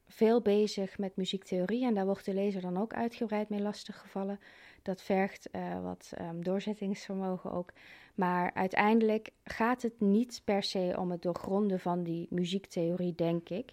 veel 0.08 0.42
bezig 0.42 0.98
met 0.98 1.16
muziektheorie 1.16 1.86
en 1.86 1.94
daar 1.94 2.06
wordt 2.06 2.26
de 2.26 2.34
lezer 2.34 2.62
dan 2.62 2.78
ook 2.78 2.94
uitgebreid 2.94 3.50
mee 3.50 3.62
lastiggevallen. 3.62 4.40
Dat 4.84 5.02
vergt 5.02 5.50
wat 5.84 6.12
um, 6.22 6.44
doorzettingsvermogen 6.44 7.52
ook. 7.52 7.74
Maar 8.16 8.54
uiteindelijk 8.54 9.30
gaat 9.44 9.82
het 9.82 10.00
niet 10.00 10.42
per 10.44 10.64
se 10.64 10.96
om 10.98 11.12
het 11.12 11.22
doorgronden 11.22 11.80
van 11.80 12.04
die 12.04 12.28
muziektheorie, 12.30 13.16
denk 13.16 13.50
ik. 13.50 13.72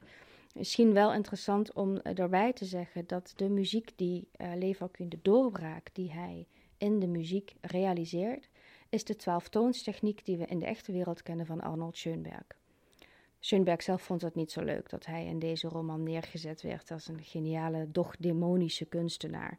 Misschien 0.55 0.93
wel 0.93 1.13
interessant 1.13 1.73
om 1.73 1.97
erbij 1.97 2.53
te 2.53 2.65
zeggen 2.65 3.07
dat 3.07 3.33
de 3.37 3.49
muziek 3.49 3.93
die 3.97 4.29
uh, 4.37 4.53
Leeuw 4.55 4.75
de 4.97 5.19
doorbraak 5.23 5.89
die 5.93 6.13
hij 6.13 6.47
in 6.77 6.99
de 6.99 7.07
muziek 7.07 7.55
realiseert, 7.61 8.49
is 8.89 9.05
de 9.05 9.17
twaalftoonstechniek 9.17 10.25
die 10.25 10.37
we 10.37 10.47
in 10.47 10.59
de 10.59 10.67
echte 10.67 10.93
wereld 10.93 11.23
kennen 11.23 11.47
van 11.47 11.61
Arnold 11.61 11.97
Schoenberg. 11.97 12.47
Schoenberg 13.39 13.83
zelf 13.83 14.03
vond 14.03 14.23
het 14.23 14.35
niet 14.35 14.53
zo 14.53 14.63
leuk 14.63 14.89
dat 14.89 15.07
hij 15.07 15.27
in 15.27 15.39
deze 15.39 15.69
roman 15.69 16.03
neergezet 16.03 16.63
werd 16.63 16.91
als 16.91 17.09
een 17.09 17.23
geniale, 17.23 17.91
doch 17.91 18.17
demonische 18.17 18.85
kunstenaar. 18.85 19.59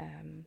Um, 0.00 0.46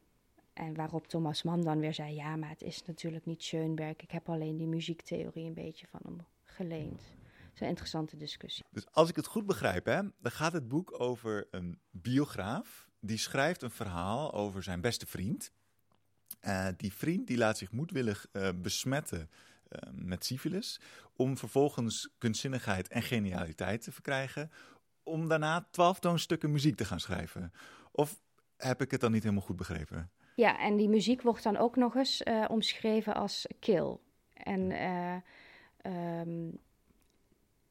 en 0.53 0.73
waarop 0.73 1.07
Thomas 1.07 1.43
Mann 1.43 1.63
dan 1.63 1.79
weer 1.79 1.93
zei: 1.93 2.15
Ja, 2.15 2.35
maar 2.35 2.49
het 2.49 2.61
is 2.61 2.83
natuurlijk 2.85 3.25
niet 3.25 3.43
Schoenberg. 3.43 3.95
Ik 3.97 4.11
heb 4.11 4.29
alleen 4.29 4.57
die 4.57 4.67
muziektheorie 4.67 5.45
een 5.45 5.53
beetje 5.53 5.87
van 5.87 5.99
hem 6.03 6.25
geleend. 6.43 6.99
Dat 6.99 7.53
is 7.53 7.61
een 7.61 7.67
interessante 7.67 8.17
discussie. 8.17 8.65
Dus 8.71 8.85
als 8.91 9.09
ik 9.09 9.15
het 9.15 9.25
goed 9.25 9.45
begrijp, 9.45 9.85
hè, 9.85 10.01
dan 10.01 10.31
gaat 10.31 10.53
het 10.53 10.67
boek 10.67 10.99
over 10.99 11.47
een 11.51 11.79
biograaf. 11.89 12.89
Die 12.99 13.17
schrijft 13.17 13.61
een 13.61 13.71
verhaal 13.71 14.33
over 14.33 14.63
zijn 14.63 14.81
beste 14.81 15.05
vriend. 15.05 15.51
Uh, 16.41 16.67
die 16.77 16.93
vriend 16.93 17.27
die 17.27 17.37
laat 17.37 17.57
zich 17.57 17.71
moedwillig 17.71 18.27
uh, 18.31 18.49
besmetten 18.55 19.29
uh, 19.69 19.91
met 19.91 20.25
syfilis. 20.25 20.79
Om 21.15 21.37
vervolgens 21.37 22.09
kunstzinnigheid 22.17 22.87
en 22.87 23.01
genialiteit 23.01 23.81
te 23.81 23.91
verkrijgen. 23.91 24.51
Om 25.03 25.27
daarna 25.27 25.67
twaalf 25.71 25.99
toonstukken 25.99 26.51
muziek 26.51 26.75
te 26.75 26.85
gaan 26.85 26.99
schrijven. 26.99 27.53
Of 27.91 28.21
heb 28.57 28.81
ik 28.81 28.91
het 28.91 29.01
dan 29.01 29.11
niet 29.11 29.23
helemaal 29.23 29.45
goed 29.45 29.55
begrepen? 29.55 30.11
Ja, 30.35 30.59
en 30.59 30.75
die 30.75 30.89
muziek 30.89 31.21
wordt 31.21 31.43
dan 31.43 31.57
ook 31.57 31.75
nog 31.75 31.95
eens 31.95 32.21
uh, 32.21 32.45
omschreven 32.49 33.15
als 33.15 33.47
kill. 33.59 33.97
En 34.33 34.59
uh, 34.71 35.15
um, 36.19 36.57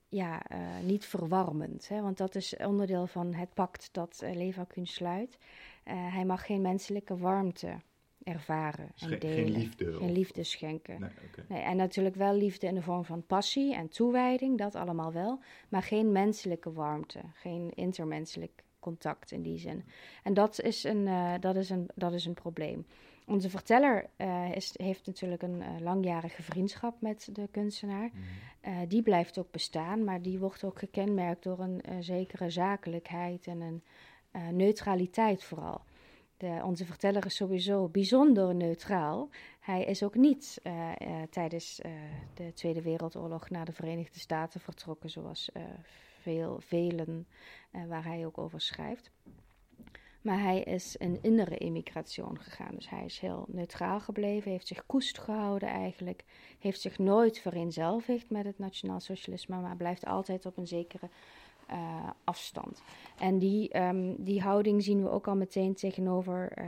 ja, 0.09 0.43
uh, 0.53 0.59
niet 0.83 1.05
verwarmend, 1.05 1.89
hè, 1.89 2.01
want 2.01 2.17
dat 2.17 2.35
is 2.35 2.57
onderdeel 2.57 3.07
van 3.07 3.35
het 3.35 3.55
pact 3.55 3.89
dat 3.93 4.23
uh, 4.25 4.59
sluit. 4.83 5.39
hij 5.85 6.25
mag 6.25 6.47
geen 6.47 6.61
menselijke 6.61 7.17
warmte 7.17 7.77
ervaren 8.25 8.93
en 8.99 9.19
delen. 9.19 9.37
Geen 9.37 9.51
liefde? 9.51 9.93
Geen 9.93 10.13
liefde 10.13 10.45
schenken. 10.45 11.01
Nee, 11.01 11.11
okay. 11.29 11.45
nee, 11.49 11.63
en 11.63 11.77
natuurlijk 11.77 12.15
wel 12.15 12.35
liefde 12.35 12.67
in 12.67 12.75
de 12.75 12.83
vorm 12.83 13.05
van 13.05 13.27
passie 13.27 13.75
en 13.75 13.89
toewijding, 13.89 14.59
dat 14.59 14.75
allemaal 14.75 15.13
wel. 15.13 15.41
Maar 15.69 15.83
geen 15.83 16.13
menselijke 16.13 16.73
warmte, 16.73 17.21
geen 17.35 17.71
intermenselijk 17.75 18.63
contact 18.81 19.33
in 19.33 19.43
die 19.43 19.59
zin. 19.59 19.85
En 20.23 20.35
dat 20.35 20.61
is 20.61 20.85
een, 20.85 21.07
uh, 21.07 21.35
dat 21.41 21.57
is 21.57 21.71
een, 21.71 21.89
dat 21.95 22.13
is 22.13 22.25
een 22.25 22.35
probleem. 22.35 22.87
Onze 23.27 23.51
verteller 23.51 24.11
uh, 24.17 24.55
is, 24.55 24.75
heeft 24.77 25.07
natuurlijk 25.07 25.43
een 25.43 25.61
uh, 25.61 25.81
langjarige 25.81 26.43
vriendschap 26.43 27.01
met 27.01 27.29
de 27.33 27.49
kunstenaar. 27.51 28.11
Mm. 28.13 28.89
die 28.89 29.03
blijft 29.03 29.39
ook 29.39 29.51
bestaan, 29.51 30.05
maar 30.05 30.23
die 30.23 30.39
wordt 30.39 30.65
ook 30.65 30.79
gekenmerkt 30.79 31.43
door 31.43 31.59
een 31.59 31.83
zekere 32.01 32.51
zakelijkheid 32.51 33.47
en 33.47 33.61
een 33.61 33.83
neutraliteit 34.57 35.45
vooral. 35.45 35.81
De, 36.37 36.61
onze 36.65 36.85
verteller 36.85 37.27
is 37.27 37.37
sowieso 37.37 37.89
bijzonder 37.89 38.55
neutraal. 38.55 39.29
Hij 39.61 39.85
is 39.85 40.03
ook 40.03 40.15
niet 40.15 40.61
tijdens 41.31 41.81
de 42.35 42.53
Tweede 42.55 42.83
Wereldoorlog 42.83 43.51
naar 43.51 43.65
de 43.65 43.73
Verenigde 43.73 44.19
Staten 44.19 44.61
vertrokken, 44.61 45.11
zoals 45.11 45.51
veel, 46.21 46.61
velen 46.61 47.27
uh, 47.73 47.87
waar 47.87 48.05
hij 48.05 48.27
ook 48.27 48.39
over 48.39 48.61
schrijft. 48.61 49.11
Maar 50.21 50.41
hij 50.41 50.61
is 50.61 50.97
een 50.99 51.19
innere 51.23 51.57
immigratie 51.57 52.25
gegaan. 52.33 52.75
Dus 52.75 52.91
hij 52.91 53.05
is 53.05 53.19
heel 53.19 53.45
neutraal 53.49 54.01
gebleven, 54.01 54.51
heeft 54.51 54.67
zich 54.67 54.87
koest 54.87 55.19
gehouden 55.19 55.69
eigenlijk. 55.69 56.25
Heeft 56.59 56.81
zich 56.81 56.99
nooit 56.99 57.39
vereenzelvigd 57.39 58.31
met 58.31 58.45
het 58.45 58.59
nationaal 58.59 59.01
socialisme, 59.01 59.61
maar 59.61 59.77
blijft 59.77 60.07
altijd 60.07 60.47
op 60.47 60.57
een 60.57 60.67
zekere 60.67 61.09
uh, 61.71 62.11
afstand. 62.25 62.83
En 63.19 63.39
die, 63.39 63.79
um, 63.79 64.15
die 64.19 64.41
houding 64.41 64.83
zien 64.83 65.03
we 65.03 65.11
ook 65.11 65.29
al 65.29 65.37
meteen 65.37 65.75
tegenover 65.75 66.59
uh, 66.59 66.67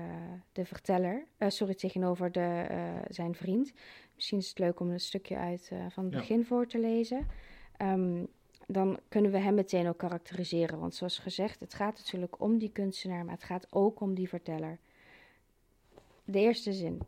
de 0.53 0.65
verteller, 0.65 1.25
uh, 1.39 1.49
sorry, 1.49 1.75
tegenover 1.75 2.33
de, 2.33 2.67
zijn 3.09 3.35
vriend. 3.35 3.73
Misschien 4.15 4.39
is 4.39 4.49
het 4.49 4.59
leuk 4.59 4.81
om 4.81 4.91
een 4.91 5.01
stukje 5.01 5.37
uit 5.37 5.73
van 5.89 6.05
het 6.05 6.13
begin 6.13 6.45
voor 6.45 6.67
te 6.67 6.79
lezen. 6.79 7.27
Um, 7.83 8.29
dan 8.73 8.99
kunnen 9.09 9.31
we 9.31 9.39
hem 9.39 9.55
meteen 9.55 9.89
ook 9.89 9.99
karakteriseren. 9.99 10.79
Want 10.79 10.95
zoals 10.95 11.19
gezegd, 11.19 11.61
het 11.61 11.75
gaat 11.75 11.97
natuurlijk 11.97 12.41
om 12.41 12.59
die 12.59 12.73
kunstenaar, 12.73 13.25
maar 13.25 13.35
het 13.35 13.45
gaat 13.45 13.67
ook 13.71 14.01
om 14.01 14.15
die 14.15 14.29
verteller. 14.29 14.79
De 16.25 16.39
eerste 16.39 16.73
zin. 16.73 17.01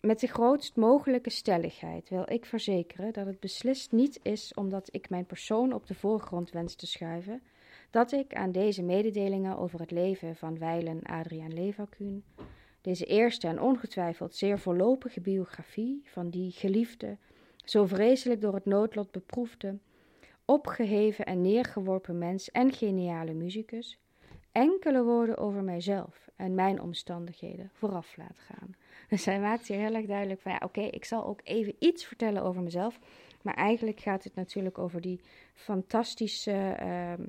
Met 0.00 0.20
de 0.20 0.26
grootst 0.26 0.76
mogelijke 0.76 1.30
stelligheid 1.30 2.08
wil 2.08 2.24
ik 2.26 2.44
verzekeren 2.44 3.12
dat 3.12 3.26
het 3.26 3.40
beslist 3.40 3.92
niet 3.92 4.20
is 4.22 4.54
omdat 4.54 4.88
ik 4.94 5.10
mijn 5.10 5.26
persoon 5.26 5.72
op 5.72 5.86
de 5.86 5.94
voorgrond 5.94 6.50
wens 6.50 6.74
te 6.74 6.86
schuiven, 6.86 7.42
dat 7.90 8.12
ik 8.12 8.34
aan 8.34 8.52
deze 8.52 8.82
mededelingen 8.82 9.58
over 9.58 9.80
het 9.80 9.90
leven 9.90 10.36
van 10.36 10.58
wijlen 10.58 11.02
Adriaan 11.02 11.54
Levakuun, 11.54 12.24
deze 12.80 13.04
eerste 13.04 13.46
en 13.46 13.60
ongetwijfeld 13.60 14.34
zeer 14.34 14.58
voorlopige 14.58 15.20
biografie 15.20 16.02
van 16.04 16.30
die 16.30 16.50
geliefde, 16.50 17.16
zo 17.64 17.86
vreselijk 17.86 18.40
door 18.40 18.54
het 18.54 18.64
noodlot 18.64 19.10
beproefde, 19.10 19.78
opgeheven 20.50 21.24
en 21.24 21.40
neergeworpen 21.40 22.18
mens 22.18 22.50
en 22.50 22.72
geniale 22.72 23.32
muzikus, 23.32 23.98
enkele 24.52 25.02
woorden 25.02 25.38
over 25.38 25.62
mijzelf 25.62 26.28
en 26.36 26.54
mijn 26.54 26.80
omstandigheden 26.80 27.70
vooraf 27.72 28.16
laat 28.16 28.38
gaan. 28.38 28.74
Dus 29.08 29.24
hij 29.24 29.40
maakt 29.40 29.66
hier 29.66 29.78
heel 29.78 29.94
erg 29.94 30.06
duidelijk 30.06 30.40
van 30.40 30.52
ja, 30.52 30.60
oké, 30.64 30.80
ik 30.80 31.04
zal 31.04 31.26
ook 31.26 31.40
even 31.44 31.74
iets 31.78 32.04
vertellen 32.04 32.42
over 32.42 32.62
mezelf. 32.62 32.98
Maar 33.42 33.54
eigenlijk 33.54 34.00
gaat 34.00 34.24
het 34.24 34.34
natuurlijk 34.34 34.78
over 34.78 35.00
die 35.00 35.20
fantastische 35.54 36.76
uh, 36.82 37.26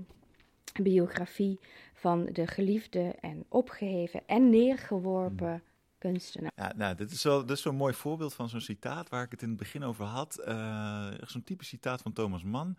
biografie 0.84 1.60
van 1.93 2.25
de 2.25 2.47
geliefde 2.47 3.15
en 3.19 3.45
opgeheven 3.49 4.21
en 4.25 4.49
neergeworpen 4.49 5.63
kunstenaar. 5.97 6.51
Ja, 6.55 6.73
nou, 6.75 6.95
dit 6.95 7.12
is 7.12 7.23
wel, 7.23 7.45
dit 7.45 7.57
is 7.57 7.65
een 7.65 7.75
mooi 7.75 7.93
voorbeeld 7.93 8.34
van 8.34 8.49
zo'n 8.49 8.62
citaat 8.62 9.10
waar 9.10 9.23
ik 9.23 9.31
het 9.31 9.41
in 9.41 9.49
het 9.49 9.57
begin 9.57 9.84
over 9.84 10.05
had. 10.05 10.43
Uh, 10.47 11.07
zo'n 11.21 11.43
type 11.43 11.65
citaat 11.65 12.01
van 12.01 12.13
Thomas 12.13 12.43
Mann. 12.43 12.77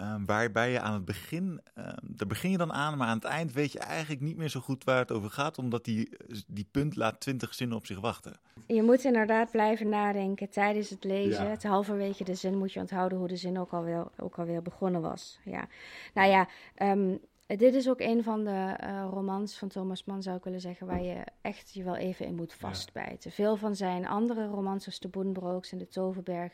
Um, 0.00 0.26
waarbij 0.26 0.70
je 0.70 0.80
aan 0.80 0.92
het 0.92 1.04
begin, 1.04 1.60
um, 1.78 1.94
daar 2.02 2.26
begin 2.26 2.50
je 2.50 2.56
dan 2.56 2.72
aan, 2.72 2.98
maar 2.98 3.08
aan 3.08 3.16
het 3.16 3.24
eind 3.24 3.52
weet 3.52 3.72
je 3.72 3.78
eigenlijk 3.78 4.20
niet 4.20 4.36
meer 4.36 4.48
zo 4.48 4.60
goed 4.60 4.84
waar 4.84 4.98
het 4.98 5.12
over 5.12 5.30
gaat, 5.30 5.58
omdat 5.58 5.84
die, 5.84 6.16
die 6.46 6.68
punt 6.70 6.96
laat 6.96 7.20
twintig 7.20 7.54
zinnen 7.54 7.76
op 7.76 7.86
zich 7.86 8.00
wachten. 8.00 8.32
Je 8.66 8.82
moet 8.82 9.04
inderdaad 9.04 9.50
blijven 9.50 9.88
nadenken 9.88 10.50
tijdens 10.50 10.90
het 10.90 11.04
lezen. 11.04 11.44
Ja. 11.44 11.50
Het 11.50 11.62
halverwege 11.62 12.24
de 12.24 12.34
zin 12.34 12.58
moet 12.58 12.72
je 12.72 12.80
onthouden 12.80 13.18
hoe 13.18 13.28
de 13.28 13.36
zin 13.36 13.58
ook 13.58 13.72
alweer, 13.72 14.06
ook 14.16 14.38
alweer 14.38 14.62
begonnen 14.62 15.00
was. 15.00 15.38
Ja. 15.44 15.68
Nou 16.14 16.28
ja, 16.28 16.48
um, 16.82 17.20
dit 17.46 17.74
is 17.74 17.88
ook 17.88 18.00
een 18.00 18.22
van 18.22 18.44
de 18.44 18.76
uh, 18.84 19.06
romans 19.10 19.58
van 19.58 19.68
Thomas 19.68 20.04
Mann, 20.04 20.22
zou 20.22 20.36
ik 20.36 20.44
willen 20.44 20.60
zeggen, 20.60 20.86
waar 20.86 21.02
je 21.02 21.24
echt 21.40 21.74
je 21.74 21.82
wel 21.82 21.96
even 21.96 22.26
in 22.26 22.34
moet 22.34 22.54
vastbijten. 22.54 23.30
Ja. 23.30 23.30
Veel 23.30 23.56
van 23.56 23.76
zijn 23.76 24.06
andere 24.06 24.46
romans, 24.46 24.82
zoals 24.82 25.00
De 25.00 25.08
Boenbrooks 25.08 25.72
en 25.72 25.78
De 25.78 25.88
Toverberg, 25.88 26.52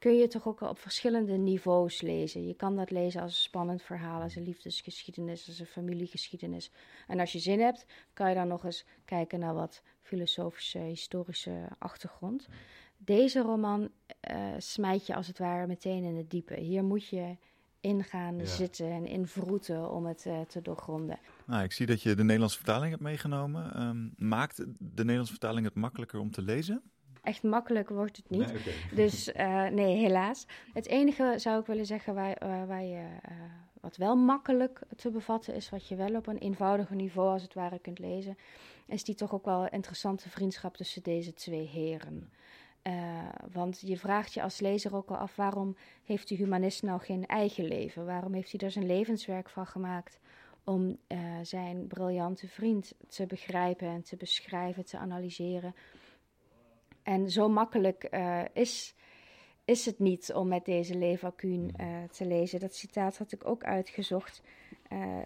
kun 0.00 0.16
je 0.16 0.26
toch 0.26 0.46
ook 0.46 0.60
op 0.60 0.78
verschillende 0.78 1.36
niveaus 1.36 2.00
lezen. 2.00 2.46
Je 2.46 2.54
kan 2.54 2.76
dat 2.76 2.90
lezen 2.90 3.20
als 3.22 3.32
een 3.32 3.42
spannend 3.42 3.82
verhaal, 3.82 4.22
als 4.22 4.36
een 4.36 4.42
liefdesgeschiedenis, 4.42 5.48
als 5.48 5.58
een 5.58 5.66
familiegeschiedenis. 5.66 6.70
En 7.06 7.20
als 7.20 7.32
je 7.32 7.38
zin 7.38 7.60
hebt, 7.60 7.86
kan 8.14 8.28
je 8.28 8.34
dan 8.34 8.48
nog 8.48 8.64
eens 8.64 8.84
kijken 9.04 9.38
naar 9.38 9.54
wat 9.54 9.82
filosofische, 10.02 10.78
historische 10.78 11.68
achtergrond. 11.78 12.48
Deze 12.96 13.40
roman 13.40 13.90
uh, 14.30 14.54
smijt 14.58 15.06
je 15.06 15.14
als 15.14 15.26
het 15.26 15.38
ware 15.38 15.66
meteen 15.66 16.04
in 16.04 16.16
het 16.16 16.30
diepe. 16.30 16.60
Hier 16.60 16.84
moet 16.84 17.06
je 17.06 17.36
ingaan 17.80 18.38
ja. 18.38 18.44
zitten 18.44 18.90
en 18.90 19.06
invroeten 19.06 19.90
om 19.90 20.06
het 20.06 20.24
uh, 20.26 20.40
te 20.40 20.62
doorgronden. 20.62 21.18
Nou, 21.46 21.64
ik 21.64 21.72
zie 21.72 21.86
dat 21.86 22.02
je 22.02 22.14
de 22.14 22.22
Nederlandse 22.22 22.56
vertaling 22.56 22.90
hebt 22.90 23.02
meegenomen. 23.02 23.82
Um, 23.82 24.14
maakt 24.16 24.56
de 24.78 25.02
Nederlandse 25.02 25.32
vertaling 25.32 25.66
het 25.66 25.74
makkelijker 25.74 26.20
om 26.20 26.30
te 26.30 26.42
lezen? 26.42 26.82
Echt 27.22 27.42
makkelijk 27.42 27.88
wordt 27.88 28.16
het 28.16 28.30
niet. 28.30 28.52
Nee, 28.52 28.58
okay. 28.58 28.72
Dus 29.04 29.28
uh, 29.28 29.66
nee, 29.66 29.96
helaas. 29.96 30.46
Het 30.72 30.86
enige 30.86 31.34
zou 31.36 31.60
ik 31.60 31.66
willen 31.66 31.86
zeggen 31.86 32.14
waar, 32.14 32.66
waar 32.66 32.84
je, 32.84 33.00
uh, 33.30 33.36
wat 33.80 33.96
wel 33.96 34.16
makkelijk 34.16 34.80
te 34.96 35.10
bevatten 35.10 35.54
is, 35.54 35.70
wat 35.70 35.88
je 35.88 35.96
wel 35.96 36.14
op 36.14 36.26
een 36.26 36.38
eenvoudiger 36.38 36.96
niveau 36.96 37.32
als 37.32 37.42
het 37.42 37.54
ware 37.54 37.78
kunt 37.78 37.98
lezen, 37.98 38.38
is 38.86 39.04
die 39.04 39.14
toch 39.14 39.34
ook 39.34 39.44
wel 39.44 39.68
interessante 39.68 40.28
vriendschap 40.28 40.76
tussen 40.76 41.02
deze 41.02 41.34
twee 41.34 41.66
heren. 41.66 42.30
want 43.52 43.80
je 43.80 43.98
vraagt 43.98 44.34
je 44.34 44.42
als 44.42 44.60
lezer 44.60 44.96
ook 44.96 45.08
al 45.08 45.16
af 45.16 45.36
waarom 45.36 45.76
heeft 46.04 46.28
die 46.28 46.36
humanist 46.36 46.82
nou 46.82 47.00
geen 47.00 47.26
eigen 47.26 47.64
leven? 47.64 48.06
Waarom 48.06 48.32
heeft 48.34 48.50
hij 48.52 48.60
er 48.60 48.70
zijn 48.70 48.86
levenswerk 48.86 49.48
van 49.48 49.66
gemaakt 49.66 50.18
om 50.64 50.98
zijn 51.42 51.86
briljante 51.86 52.48
vriend 52.48 52.92
te 53.08 53.26
begrijpen 53.26 53.88
en 53.88 54.02
te 54.02 54.16
beschrijven, 54.16 54.84
te 54.84 54.98
analyseren? 54.98 55.74
En 57.02 57.30
zo 57.30 57.48
makkelijk 57.48 58.08
uh, 58.10 58.40
is, 58.52 58.94
is 59.64 59.86
het 59.86 59.98
niet 59.98 60.32
om 60.32 60.48
met 60.48 60.64
deze 60.64 60.94
Levacuun 60.94 61.74
uh, 61.80 62.02
te 62.10 62.26
lezen. 62.26 62.60
Dat 62.60 62.74
citaat 62.74 63.18
had 63.18 63.32
ik 63.32 63.46
ook 63.46 63.64
uitgezocht. 63.64 64.42
Uh, 64.92 65.24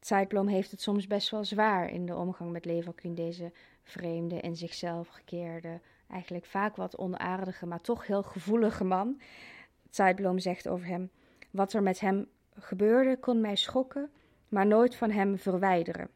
Zeitblom 0.00 0.48
heeft 0.48 0.70
het 0.70 0.80
soms 0.80 1.06
best 1.06 1.30
wel 1.30 1.44
zwaar 1.44 1.90
in 1.90 2.06
de 2.06 2.14
omgang 2.14 2.50
met 2.50 2.64
Leverkusen, 2.64 3.14
deze 3.14 3.52
vreemde, 3.82 4.40
in 4.40 4.56
zichzelf 4.56 5.08
gekeerde, 5.08 5.80
eigenlijk 6.10 6.44
vaak 6.44 6.76
wat 6.76 6.98
onaardige, 6.98 7.66
maar 7.66 7.80
toch 7.80 8.06
heel 8.06 8.22
gevoelige 8.22 8.84
man. 8.84 9.20
Zeitblom 9.90 10.38
zegt 10.38 10.68
over 10.68 10.86
hem: 10.86 11.10
Wat 11.50 11.72
er 11.72 11.82
met 11.82 12.00
hem 12.00 12.28
gebeurde 12.54 13.16
kon 13.16 13.40
mij 13.40 13.56
schokken, 13.56 14.10
maar 14.48 14.66
nooit 14.66 14.96
van 14.96 15.10
hem 15.10 15.38
verwijderen. 15.38 16.10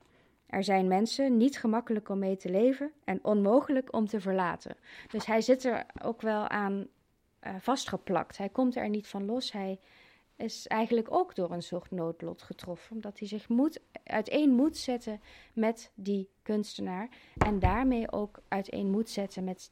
Er 0.49 0.65
zijn 0.65 0.89
mensen 0.89 1.37
niet 1.37 1.59
gemakkelijk 1.59 2.09
om 2.09 2.19
mee 2.19 2.37
te 2.37 2.51
leven 2.51 2.93
en 3.05 3.25
onmogelijk 3.25 3.93
om 3.95 4.07
te 4.07 4.21
verlaten. 4.21 4.77
Dus 5.09 5.27
hij 5.27 5.41
zit 5.41 5.65
er 5.65 5.87
ook 6.03 6.23
wel 6.23 6.49
aan 6.49 6.87
uh, 7.47 7.55
vastgeplakt. 7.59 8.39
Hij 8.39 8.49
komt 8.49 8.77
er 8.77 8.89
niet 8.89 9.07
van 9.07 9.25
los. 9.25 9.53
Hij 9.53 9.79
is 10.37 10.67
eigenlijk 10.67 11.13
ook 11.13 11.35
door 11.35 11.53
een 11.53 11.63
soort 11.63 11.91
noodlot 11.91 12.43
getroffen, 12.43 12.97
omdat 12.97 13.19
hij 13.19 13.29
zich 13.29 13.49
moet, 13.49 13.81
uiteen 14.05 14.51
moet 14.51 14.77
zetten 14.77 15.21
met 15.53 15.91
die 15.95 16.29
kunstenaar 16.43 17.09
en 17.39 17.59
daarmee 17.59 18.13
ook 18.13 18.41
uiteen 18.49 18.91
moet 18.91 19.11
zetten 19.11 19.45
met 19.45 19.71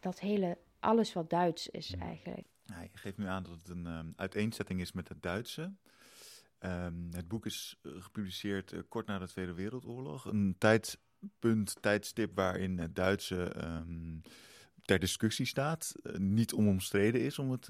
dat 0.00 0.20
hele, 0.20 0.58
alles 0.80 1.12
wat 1.12 1.30
Duits 1.30 1.68
is 1.68 1.94
eigenlijk. 2.00 2.46
Je 2.66 2.88
geeft 2.92 3.18
nu 3.18 3.26
aan 3.26 3.42
dat 3.42 3.52
het 3.52 3.68
een 3.68 3.86
um, 3.86 4.12
uiteenzetting 4.16 4.80
is 4.80 4.92
met 4.92 5.08
het 5.08 5.22
Duitse. 5.22 5.72
Um, 6.60 7.08
het 7.12 7.28
boek 7.28 7.46
is 7.46 7.78
uh, 7.82 7.92
gepubliceerd 8.02 8.72
uh, 8.72 8.80
kort 8.88 9.06
na 9.06 9.18
de 9.18 9.28
Tweede 9.28 9.54
Wereldoorlog. 9.54 10.24
Een 10.24 10.54
tijdpunt, 10.58 11.76
tijdstip 11.80 12.34
waarin 12.34 12.78
het 12.78 12.94
Duitse 12.94 13.64
um, 13.64 14.20
ter 14.82 14.98
discussie 14.98 15.46
staat. 15.46 15.94
Uh, 16.02 16.16
niet 16.16 16.52
onomstreden 16.52 17.20
is, 17.20 17.38
om 17.38 17.50
het 17.50 17.66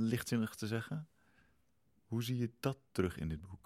lichtzinnig 0.00 0.54
te 0.54 0.66
zeggen. 0.66 1.08
Hoe 2.06 2.22
zie 2.22 2.36
je 2.36 2.50
dat 2.60 2.78
terug 2.92 3.18
in 3.18 3.28
dit 3.28 3.40
boek? 3.40 3.63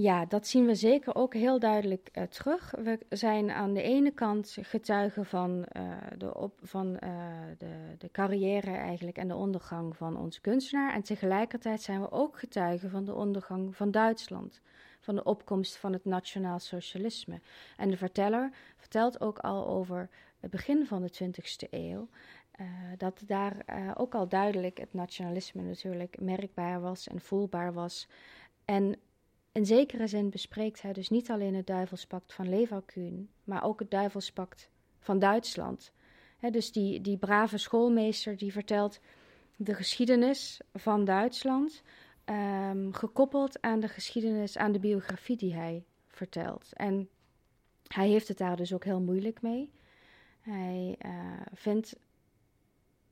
Ja, 0.00 0.24
dat 0.24 0.46
zien 0.46 0.66
we 0.66 0.74
zeker 0.74 1.14
ook 1.14 1.34
heel 1.34 1.58
duidelijk 1.58 2.08
uh, 2.12 2.24
terug. 2.24 2.70
We 2.70 2.98
zijn 3.08 3.50
aan 3.50 3.74
de 3.74 3.82
ene 3.82 4.10
kant 4.10 4.56
getuigen 4.60 5.26
van, 5.26 5.66
uh, 5.76 5.96
de, 6.18 6.34
op, 6.34 6.58
van 6.62 6.86
uh, 6.86 7.00
de, 7.58 7.94
de 7.98 8.10
carrière 8.10 8.70
eigenlijk 8.70 9.16
en 9.16 9.28
de 9.28 9.34
ondergang 9.34 9.96
van 9.96 10.16
onze 10.16 10.40
kunstenaar. 10.40 10.94
En 10.94 11.02
tegelijkertijd 11.02 11.82
zijn 11.82 12.00
we 12.00 12.10
ook 12.10 12.38
getuigen 12.38 12.90
van 12.90 13.04
de 13.04 13.14
ondergang 13.14 13.76
van 13.76 13.90
Duitsland. 13.90 14.60
Van 15.00 15.14
de 15.14 15.24
opkomst 15.24 15.76
van 15.76 15.92
het 15.92 16.04
nationaal 16.04 16.58
socialisme. 16.58 17.40
En 17.76 17.90
de 17.90 17.96
verteller 17.96 18.52
vertelt 18.76 19.20
ook 19.20 19.38
al 19.38 19.66
over 19.66 20.08
het 20.38 20.50
begin 20.50 20.86
van 20.86 21.02
de 21.02 21.12
20e 21.24 21.68
eeuw. 21.70 22.08
dat 22.96 23.22
daar 23.26 23.64
ook 23.96 24.14
al 24.14 24.28
duidelijk 24.28 24.78
het 24.78 24.94
nationalisme 24.94 25.62
natuurlijk 25.62 26.20
merkbaar 26.20 26.80
was 26.80 27.08
en 27.08 27.20
voelbaar 27.20 27.72
was. 27.72 28.08
En 28.64 28.96
in 29.52 29.66
zekere 29.66 30.06
zin 30.06 30.30
bespreekt 30.30 30.82
hij 30.82 30.92
dus 30.92 31.08
niet 31.08 31.30
alleen 31.30 31.54
het 31.54 31.66
duivelspact 31.66 32.32
van 32.32 32.48
Leverkusen, 32.48 33.30
maar 33.44 33.62
ook 33.62 33.80
het 33.80 33.90
duivelspact 33.90 34.70
van 35.00 35.18
Duitsland. 35.18 35.92
dus 36.50 36.72
die, 36.72 37.00
die 37.00 37.16
brave 37.16 37.58
schoolmeester 37.58 38.36
die 38.36 38.52
vertelt 38.52 39.00
de 39.56 39.74
geschiedenis 39.74 40.60
van 40.72 41.04
Duitsland, 41.04 41.82
um, 42.24 42.92
gekoppeld 42.92 43.60
aan 43.60 43.80
de 43.80 43.88
geschiedenis, 43.88 44.56
aan 44.56 44.72
de 44.72 44.78
biografie 44.78 45.36
die 45.36 45.54
hij 45.54 45.84
vertelt. 46.06 46.72
En 46.72 47.08
hij 47.86 48.08
heeft 48.08 48.28
het 48.28 48.38
daar 48.38 48.56
dus 48.56 48.72
ook 48.72 48.84
heel 48.84 49.00
moeilijk 49.00 49.42
mee. 49.42 49.70
Hij 50.40 50.98
uh, 51.06 51.12
vindt 51.52 51.96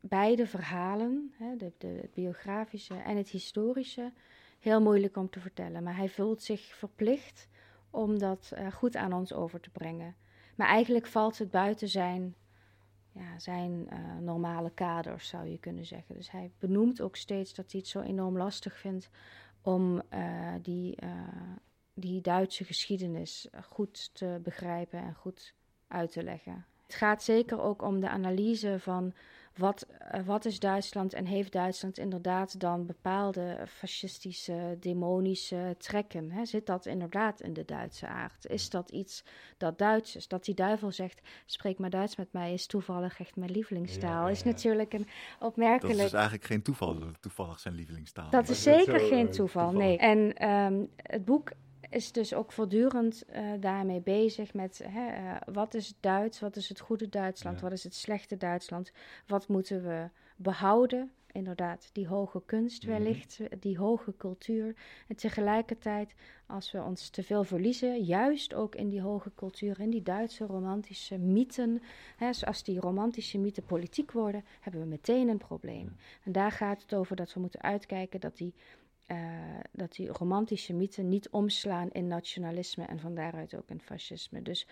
beide 0.01 0.47
verhalen, 0.47 1.35
de, 1.57 1.73
de, 1.79 1.87
het 1.87 2.15
biografische 2.15 2.95
en 2.95 3.17
het 3.17 3.29
historische, 3.29 4.13
heel 4.59 4.81
moeilijk 4.81 5.17
om 5.17 5.31
te 5.31 5.41
vertellen. 5.41 5.83
Maar 5.83 5.97
hij 5.97 6.09
voelt 6.09 6.43
zich 6.43 6.75
verplicht 6.75 7.49
om 7.91 8.19
dat 8.19 8.53
uh, 8.55 8.73
goed 8.73 8.97
aan 8.97 9.13
ons 9.13 9.33
over 9.33 9.61
te 9.61 9.71
brengen. 9.71 10.17
Maar 10.57 10.69
eigenlijk 10.69 11.07
valt 11.07 11.39
het 11.39 11.51
buiten 11.51 11.89
zijn, 11.89 12.35
ja, 13.13 13.39
zijn 13.39 13.89
uh, 13.93 14.19
normale 14.21 14.71
kaders, 14.71 15.29
zou 15.29 15.47
je 15.47 15.59
kunnen 15.59 15.87
zeggen. 15.87 16.15
Dus 16.15 16.31
hij 16.31 16.51
benoemt 16.59 17.01
ook 17.01 17.17
steeds 17.17 17.55
dat 17.55 17.73
hij 17.73 17.81
het 17.81 17.89
zo 17.89 18.01
enorm 18.01 18.37
lastig 18.37 18.79
vindt 18.79 19.11
om 19.63 20.03
uh, 20.15 20.55
die, 20.63 20.99
die 21.95 22.21
Duitse 22.21 22.65
geschiedenis 22.65 23.49
goed 23.65 24.15
te 24.15 24.41
begrijpen 24.43 24.99
en 24.99 25.15
goed 25.15 25.55
uit 25.89 26.13
te 26.13 26.23
leggen. 26.23 26.67
Het 26.89 26.97
gaat 26.97 27.23
zeker 27.23 27.61
ook 27.61 27.83
om 27.83 28.01
de 28.01 28.09
analyse 28.09 28.77
van 28.79 29.13
wat, 29.57 29.87
uh, 30.15 30.27
wat 30.27 30.45
is 30.45 30.61
Duitsland 30.61 31.13
en 31.13 31.25
heeft 31.25 31.53
Duitsland 31.53 31.99
inderdaad 31.99 32.61
dan 32.61 32.87
bepaalde 32.87 33.65
fascistische, 33.67 34.77
demonische 34.81 35.75
trekken? 35.79 36.31
Hè? 36.31 36.45
Zit 36.45 36.67
dat 36.67 36.87
inderdaad 36.87 37.41
in 37.41 37.53
de 37.53 37.65
Duitse 37.65 38.07
aard? 38.07 38.47
Is 38.47 38.71
dat 38.71 38.91
iets 38.91 39.25
dat 39.57 39.79
Duits 39.79 40.17
is? 40.17 40.29
Dat 40.29 40.45
die 40.45 40.55
duivel 40.55 40.93
zegt, 40.93 41.21
spreek 41.47 41.79
maar 41.79 41.91
Duits 41.91 42.17
met 42.17 42.33
mij, 42.33 42.53
is 42.53 42.67
toevallig 42.67 43.21
echt 43.21 43.37
mijn 43.37 43.51
lievelingstaal. 43.51 44.11
Ja, 44.11 44.21
ja, 44.21 44.27
ja. 44.27 44.31
Is 44.31 44.43
natuurlijk 44.43 44.93
een 44.93 45.07
opmerkelijk... 45.39 45.97
Dat 45.97 46.07
is 46.07 46.13
eigenlijk 46.13 46.45
geen 46.45 46.63
toeval 46.63 46.99
dat 46.99 47.09
het 47.09 47.23
toevallig 47.23 47.61
zijn 47.61 47.75
lievelingstaal 47.75 48.31
Dat 48.31 48.49
is 48.49 48.63
zeker 48.63 49.01
geen 49.01 49.31
toeval, 49.31 49.73
nee. 49.73 49.99
En 49.99 50.49
um, 50.49 50.91
het 50.97 51.25
boek 51.25 51.51
is 51.89 52.13
dus 52.13 52.35
ook 52.35 52.53
voortdurend 52.53 53.25
uh, 53.31 53.53
daarmee 53.61 54.01
bezig 54.01 54.55
met 54.55 54.81
hè, 54.85 55.07
uh, 55.07 55.37
wat 55.53 55.75
is 55.75 55.95
Duits, 56.01 56.41
wat 56.41 56.57
is 56.57 56.69
het 56.69 56.81
goede 56.81 57.09
Duitsland, 57.09 57.57
ja. 57.57 57.63
wat 57.63 57.73
is 57.73 57.85
het 57.85 57.95
slechte 57.95 58.37
Duitsland, 58.37 58.93
wat 59.27 59.49
moeten 59.49 59.83
we 59.83 60.09
behouden. 60.37 61.13
Inderdaad, 61.33 61.91
die 61.93 62.07
hoge 62.07 62.43
kunst 62.47 62.85
wellicht, 62.85 63.39
mm-hmm. 63.39 63.59
die 63.59 63.79
hoge 63.79 64.15
cultuur. 64.17 64.75
En 65.09 65.17
tegelijkertijd, 65.17 66.15
als 66.47 66.73
we 66.73 66.83
ons 66.83 67.09
te 67.09 67.23
veel 67.23 67.45
verliezen, 67.45 68.03
juist 68.05 68.55
ook 68.55 68.75
in 68.75 68.89
die 68.89 69.01
hoge 69.01 69.31
cultuur, 69.35 69.81
in 69.81 69.91
die 69.91 70.03
Duitse 70.03 70.47
romantische 70.47 71.19
mythen, 71.19 71.83
hè, 72.17 72.31
als 72.45 72.63
die 72.63 72.81
romantische 72.81 73.39
mythen 73.39 73.65
politiek 73.65 74.13
worden, 74.13 74.45
hebben 74.61 74.81
we 74.81 74.87
meteen 74.87 75.29
een 75.29 75.39
probleem. 75.39 75.85
Ja. 75.85 76.05
En 76.25 76.33
daar 76.33 76.53
gaat 76.53 76.83
het 76.83 76.95
over 76.95 77.17
dat 77.17 77.35
we 77.35 77.41
moeten 77.41 77.63
uitkijken 77.63 78.21
dat 78.21 78.37
die 78.37 78.55
uh, 79.09 79.19
dat 79.73 79.93
die 79.93 80.09
romantische 80.09 80.75
mythen 80.75 81.09
niet 81.09 81.29
omslaan 81.29 81.91
in 81.91 82.07
nationalisme 82.07 82.85
en 82.85 83.01
van 83.01 83.15
daaruit 83.15 83.55
ook 83.55 83.69
in 83.69 83.81
fascisme. 83.81 84.43
Dus 84.43 84.67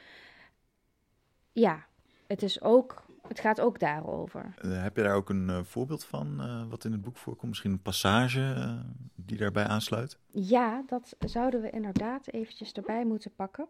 ja, 1.53 1.87
het, 2.27 2.43
is 2.43 2.61
ook, 2.63 3.05
het 3.29 3.41
gaat 3.41 3.61
ook 3.61 3.79
daarover. 3.79 4.55
Uh, 4.65 4.83
heb 4.83 4.97
je 4.97 5.03
daar 5.03 5.15
ook 5.15 5.29
een 5.29 5.49
uh, 5.49 5.63
voorbeeld 5.63 6.05
van 6.05 6.69
wat 6.69 6.85
in 6.85 6.93
het 6.93 7.03
boek 7.03 7.17
voorkomt? 7.17 7.49
Misschien 7.49 7.73
een 7.73 7.83
passage 7.83 8.77
die 9.15 9.37
daarbij 9.37 9.65
aansluit? 9.65 10.19
Ja, 10.31 10.83
dat 10.87 11.17
zouden 11.19 11.61
we 11.61 11.71
inderdaad 11.71 12.27
eventjes 12.27 12.73
erbij 12.73 13.05
moeten 13.05 13.35
pakken. 13.35 13.67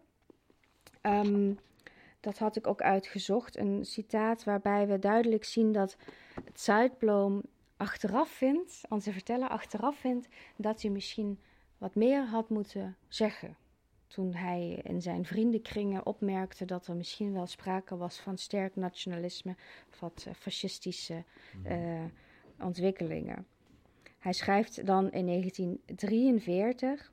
Um, 1.01 1.59
dat 2.19 2.37
had 2.37 2.55
ik 2.55 2.67
ook 2.67 2.81
uitgezocht. 2.81 3.57
Een 3.57 3.85
citaat 3.85 4.43
waarbij 4.43 4.87
we 4.87 4.99
duidelijk 4.99 5.43
zien 5.43 5.71
dat 5.71 5.97
het 6.45 6.61
Zuidbloem 6.61 7.41
achteraf 7.77 8.29
vindt, 8.29 8.81
onze 8.89 9.11
verteller 9.11 9.49
achteraf 9.49 9.97
vindt, 9.99 10.27
dat 10.55 10.81
hij 10.81 10.91
misschien 10.91 11.39
wat 11.77 11.95
meer 11.95 12.25
had 12.25 12.49
moeten 12.49 12.97
zeggen. 13.07 13.57
Toen 14.07 14.33
hij 14.33 14.79
in 14.83 15.01
zijn 15.01 15.25
vriendenkringen 15.25 16.05
opmerkte 16.05 16.65
dat 16.65 16.87
er 16.87 16.95
misschien 16.95 17.33
wel 17.33 17.45
sprake 17.45 17.97
was 17.97 18.19
van 18.19 18.37
sterk 18.37 18.75
nationalisme, 18.75 19.55
wat 19.99 20.25
uh, 20.27 20.33
fascistische 20.33 21.23
uh, 21.65 22.03
ontwikkelingen. 22.59 23.45
Hij 24.19 24.33
schrijft 24.33 24.85
dan 24.85 25.11
in 25.11 25.25
1943 25.25 27.11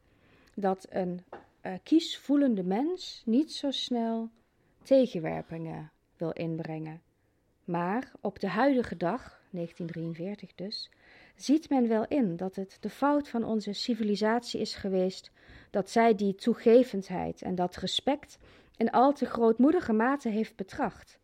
dat 0.54 0.86
een 0.90 1.24
uh, 1.62 1.72
kiesvoelende 1.82 2.62
mens 2.62 3.22
niet 3.24 3.52
zo 3.52 3.70
snel 3.70 4.30
tegenwerpingen 4.82 5.92
wil 6.16 6.30
inbrengen. 6.30 7.02
Maar 7.64 8.12
op 8.20 8.38
de 8.38 8.48
huidige 8.48 8.96
dag 8.96 9.42
1943 9.54 10.54
dus, 10.54 10.90
ziet 11.36 11.68
men 11.68 11.88
wel 11.88 12.06
in 12.08 12.36
dat 12.36 12.54
het 12.54 12.76
de 12.80 12.90
fout 12.90 13.28
van 13.28 13.44
onze 13.44 13.72
civilisatie 13.72 14.60
is 14.60 14.74
geweest 14.74 15.30
dat 15.70 15.90
zij 15.90 16.14
die 16.14 16.34
toegevendheid 16.34 17.42
en 17.42 17.54
dat 17.54 17.76
respect 17.76 18.38
in 18.76 18.90
al 18.90 19.12
te 19.12 19.26
grootmoedige 19.26 19.92
mate 19.92 20.28
heeft 20.28 20.56
betracht, 20.56 21.18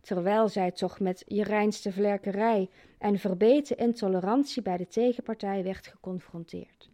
terwijl 0.00 0.48
zij 0.48 0.70
toch 0.70 1.00
met 1.00 1.24
je 1.26 1.42
reinste 1.42 1.92
vlerkerij 1.92 2.70
en 2.98 3.18
verbeten 3.18 3.76
intolerantie 3.76 4.62
bij 4.62 4.76
de 4.76 4.86
tegenpartij 4.86 5.62
werd 5.62 5.86
geconfronteerd. 5.86 6.88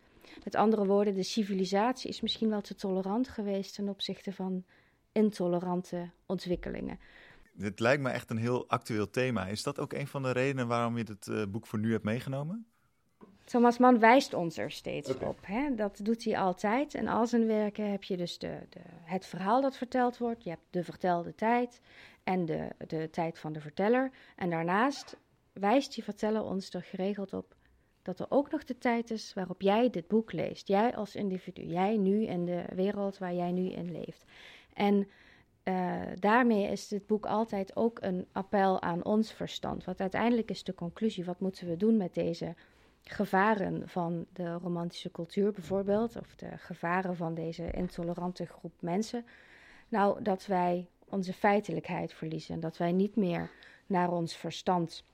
Met 0.45 0.55
andere 0.55 0.87
woorden, 0.87 1.15
de 1.15 1.23
civilisatie 1.23 2.11
is 2.11 2.21
misschien 2.21 2.49
wel 2.49 2.61
te 2.61 2.75
tolerant 2.75 3.29
geweest 3.29 3.75
ten 3.75 3.89
opzichte 3.89 4.33
van 4.33 4.65
intolerante 5.13 6.11
ontwikkelingen. 6.27 6.99
Dit 7.53 7.81
lijkt 7.81 8.03
me 8.03 8.11
echt 8.11 8.31
een 8.31 8.37
heel 8.37 8.69
actueel 8.69 9.11
thema. 9.11 9.47
Is 9.47 9.63
dat 9.63 9.79
ook 9.79 9.93
een 9.93 10.07
van 10.07 10.23
de 10.23 10.31
redenen 10.31 10.67
waarom 10.67 10.99
je 10.99 11.05
het 11.05 11.27
uh, 11.27 11.43
boek 11.49 11.67
voor 11.67 11.79
nu 11.79 11.93
hebt 11.93 12.05
meegenomen? 12.05 12.67
Thomas 13.45 13.79
Mann 13.79 13.99
wijst 13.99 14.35
ons 14.35 14.59
er 14.59 14.71
steeds 14.71 15.11
okay. 15.11 15.29
op. 15.29 15.39
Hè? 15.43 15.75
Dat 15.75 16.01
doet 16.03 16.25
hij 16.25 16.39
altijd. 16.39 16.95
En 16.95 17.09
al 17.09 17.27
zijn 17.27 17.47
werken 17.47 17.91
heb 17.91 18.05
je 18.05 18.17
dus 18.17 18.39
de, 18.39 18.67
de, 18.69 18.81
het 18.85 19.27
verhaal 19.27 19.61
dat 19.61 19.77
verteld 19.77 20.19
wordt. 20.19 20.45
Je 20.45 20.51
hebt 20.51 20.67
de 20.71 20.85
vertelde 20.85 21.35
tijd 21.35 21.81
en 22.25 22.45
de, 22.45 22.69
de 22.87 23.11
tijd 23.11 23.39
van 23.39 23.53
de 23.53 23.61
verteller. 23.61 24.11
En 24.37 24.51
daarnaast 24.51 25.17
wijst 25.53 25.95
die 25.95 26.05
verteller 26.05 26.43
ons 26.43 26.75
er 26.75 26.83
geregeld 26.83 27.33
op 27.33 27.55
dat 28.03 28.21
er 28.21 28.27
ook 28.29 28.51
nog 28.51 28.65
de 28.65 28.79
tijd 28.79 29.11
is 29.11 29.35
waarop 29.35 29.61
jij 29.61 29.91
dit 29.91 30.09
boek 30.09 30.33
leest. 30.33 30.69
Jij 30.69 30.97
als 30.97 31.15
individu, 31.15 31.63
jij 31.63 31.97
nu 31.97 32.25
in 32.27 32.45
de 32.45 32.65
wereld 32.75 33.19
waar 33.19 33.35
jij 33.35 33.53
nu 33.53 33.71
in 33.71 33.93
leeft. 33.93 34.25
En 34.75 35.09
uh, 35.65 36.01
daarmee 36.19 36.71
is 36.71 36.89
dit 36.89 37.07
boek 37.07 37.27
altijd 37.27 37.77
ook 37.77 37.99
een 38.01 38.27
appel 38.33 38.83
aan 38.83 39.05
ons 39.05 39.33
verstand. 39.33 39.85
Want 39.85 40.01
uiteindelijk 40.01 40.51
is 40.51 40.65
de 40.65 40.75
conclusie: 40.75 41.25
wat 41.25 41.41
moeten 41.41 41.69
we 41.69 41.77
doen 41.77 41.97
met 41.97 42.15
deze 42.15 42.55
gevaren 43.03 43.89
van 43.89 44.27
de 44.33 44.53
romantische 44.53 45.11
cultuur 45.11 45.53
bijvoorbeeld, 45.53 46.17
of 46.17 46.35
de 46.37 46.59
gevaren 46.59 47.17
van 47.17 47.35
deze 47.35 47.71
intolerante 47.71 48.47
groep 48.47 48.73
mensen? 48.81 49.25
Nou, 49.89 50.23
dat 50.23 50.47
wij 50.47 50.87
onze 51.13 51.33
feitelijkheid 51.33 52.13
verliezen. 52.13 52.61
Dat 52.61 52.77
wij 52.77 52.93
niet 52.93 53.17
meer 53.17 53.51
naar 53.87 54.13
ons 54.13 54.37
verstand, 54.37 55.05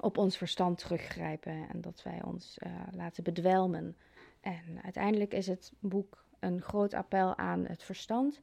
op 0.00 0.18
ons 0.18 0.36
verstand 0.36 0.78
teruggrijpen 0.78 1.68
en 1.72 1.80
dat 1.80 2.02
wij 2.02 2.22
ons 2.24 2.58
uh, 2.66 2.72
laten 2.92 3.24
bedwelmen. 3.24 3.96
En 4.40 4.80
uiteindelijk 4.82 5.34
is 5.34 5.46
het 5.46 5.72
boek 5.78 6.24
een 6.38 6.62
groot 6.62 6.94
appel 6.94 7.36
aan 7.36 7.64
het 7.66 7.82
verstand. 7.82 8.40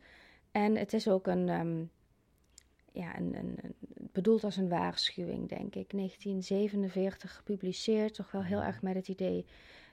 En 0.56 0.76
het 0.76 0.94
is 0.94 1.08
ook 1.08 1.28
een, 1.28 1.50
um, 1.50 1.92
ja, 2.92 3.18
een, 3.18 3.36
een, 3.36 3.58
een, 3.62 3.76
bedoeld 4.12 4.44
als 4.44 4.58
een 4.58 4.70
waarschuwing, 4.70 5.50
denk 5.50 5.76
ik. 5.76 5.92
1947 5.92 7.36
gepubliceerd, 7.36 8.14
toch 8.14 8.32
wel 8.32 8.44
heel 8.44 8.62
erg 8.62 8.82
met 8.82 8.96
het 8.96 9.08
idee 9.08 9.46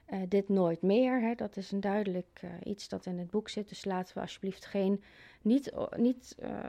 uh, 0.09 0.21
dit 0.27 0.49
nooit 0.49 0.81
meer. 0.81 1.21
Hè. 1.21 1.35
Dat 1.35 1.57
is 1.57 1.71
een 1.71 1.79
duidelijk 1.79 2.41
uh, 2.43 2.51
iets 2.63 2.87
dat 2.87 3.05
in 3.05 3.19
het 3.19 3.29
boek 3.29 3.49
zit. 3.49 3.69
Dus 3.69 3.85
laten 3.85 4.15
we 4.15 4.21
alsjeblieft 4.21 4.65
geen, 4.65 5.03
niet, 5.41 5.73
niet 5.95 6.35
uh, 6.39 6.67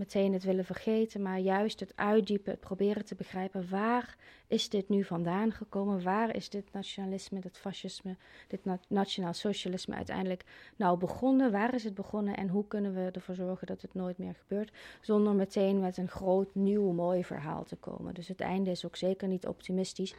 meteen 0.00 0.32
het 0.32 0.44
willen 0.44 0.64
vergeten, 0.64 1.22
maar 1.22 1.38
juist 1.38 1.80
het 1.80 1.92
uitdiepen, 1.96 2.50
het 2.50 2.60
proberen 2.60 3.04
te 3.04 3.14
begrijpen. 3.14 3.68
Waar 3.68 4.16
is 4.46 4.68
dit 4.68 4.88
nu 4.88 5.04
vandaan 5.04 5.52
gekomen? 5.52 6.02
Waar 6.02 6.34
is 6.36 6.48
dit 6.48 6.72
nationalisme, 6.72 7.40
dit 7.40 7.58
fascisme, 7.58 8.16
dit 8.48 8.64
na 8.64 8.78
nationaal 8.88 9.32
socialisme 9.32 9.94
uiteindelijk 9.94 10.44
nou 10.76 10.98
begonnen? 10.98 11.52
Waar 11.52 11.74
is 11.74 11.84
het 11.84 11.94
begonnen 11.94 12.36
en 12.36 12.48
hoe 12.48 12.66
kunnen 12.66 12.94
we 12.94 13.10
ervoor 13.12 13.34
zorgen 13.34 13.66
dat 13.66 13.82
het 13.82 13.94
nooit 13.94 14.18
meer 14.18 14.34
gebeurt? 14.34 14.72
Zonder 15.00 15.34
meteen 15.34 15.80
met 15.80 15.96
een 15.96 16.08
groot, 16.08 16.54
nieuw, 16.54 16.92
mooi 16.92 17.24
verhaal 17.24 17.64
te 17.64 17.76
komen. 17.76 18.14
Dus 18.14 18.28
het 18.28 18.40
einde 18.40 18.70
is 18.70 18.86
ook 18.86 18.96
zeker 18.96 19.28
niet 19.28 19.46
optimistisch 19.46 20.14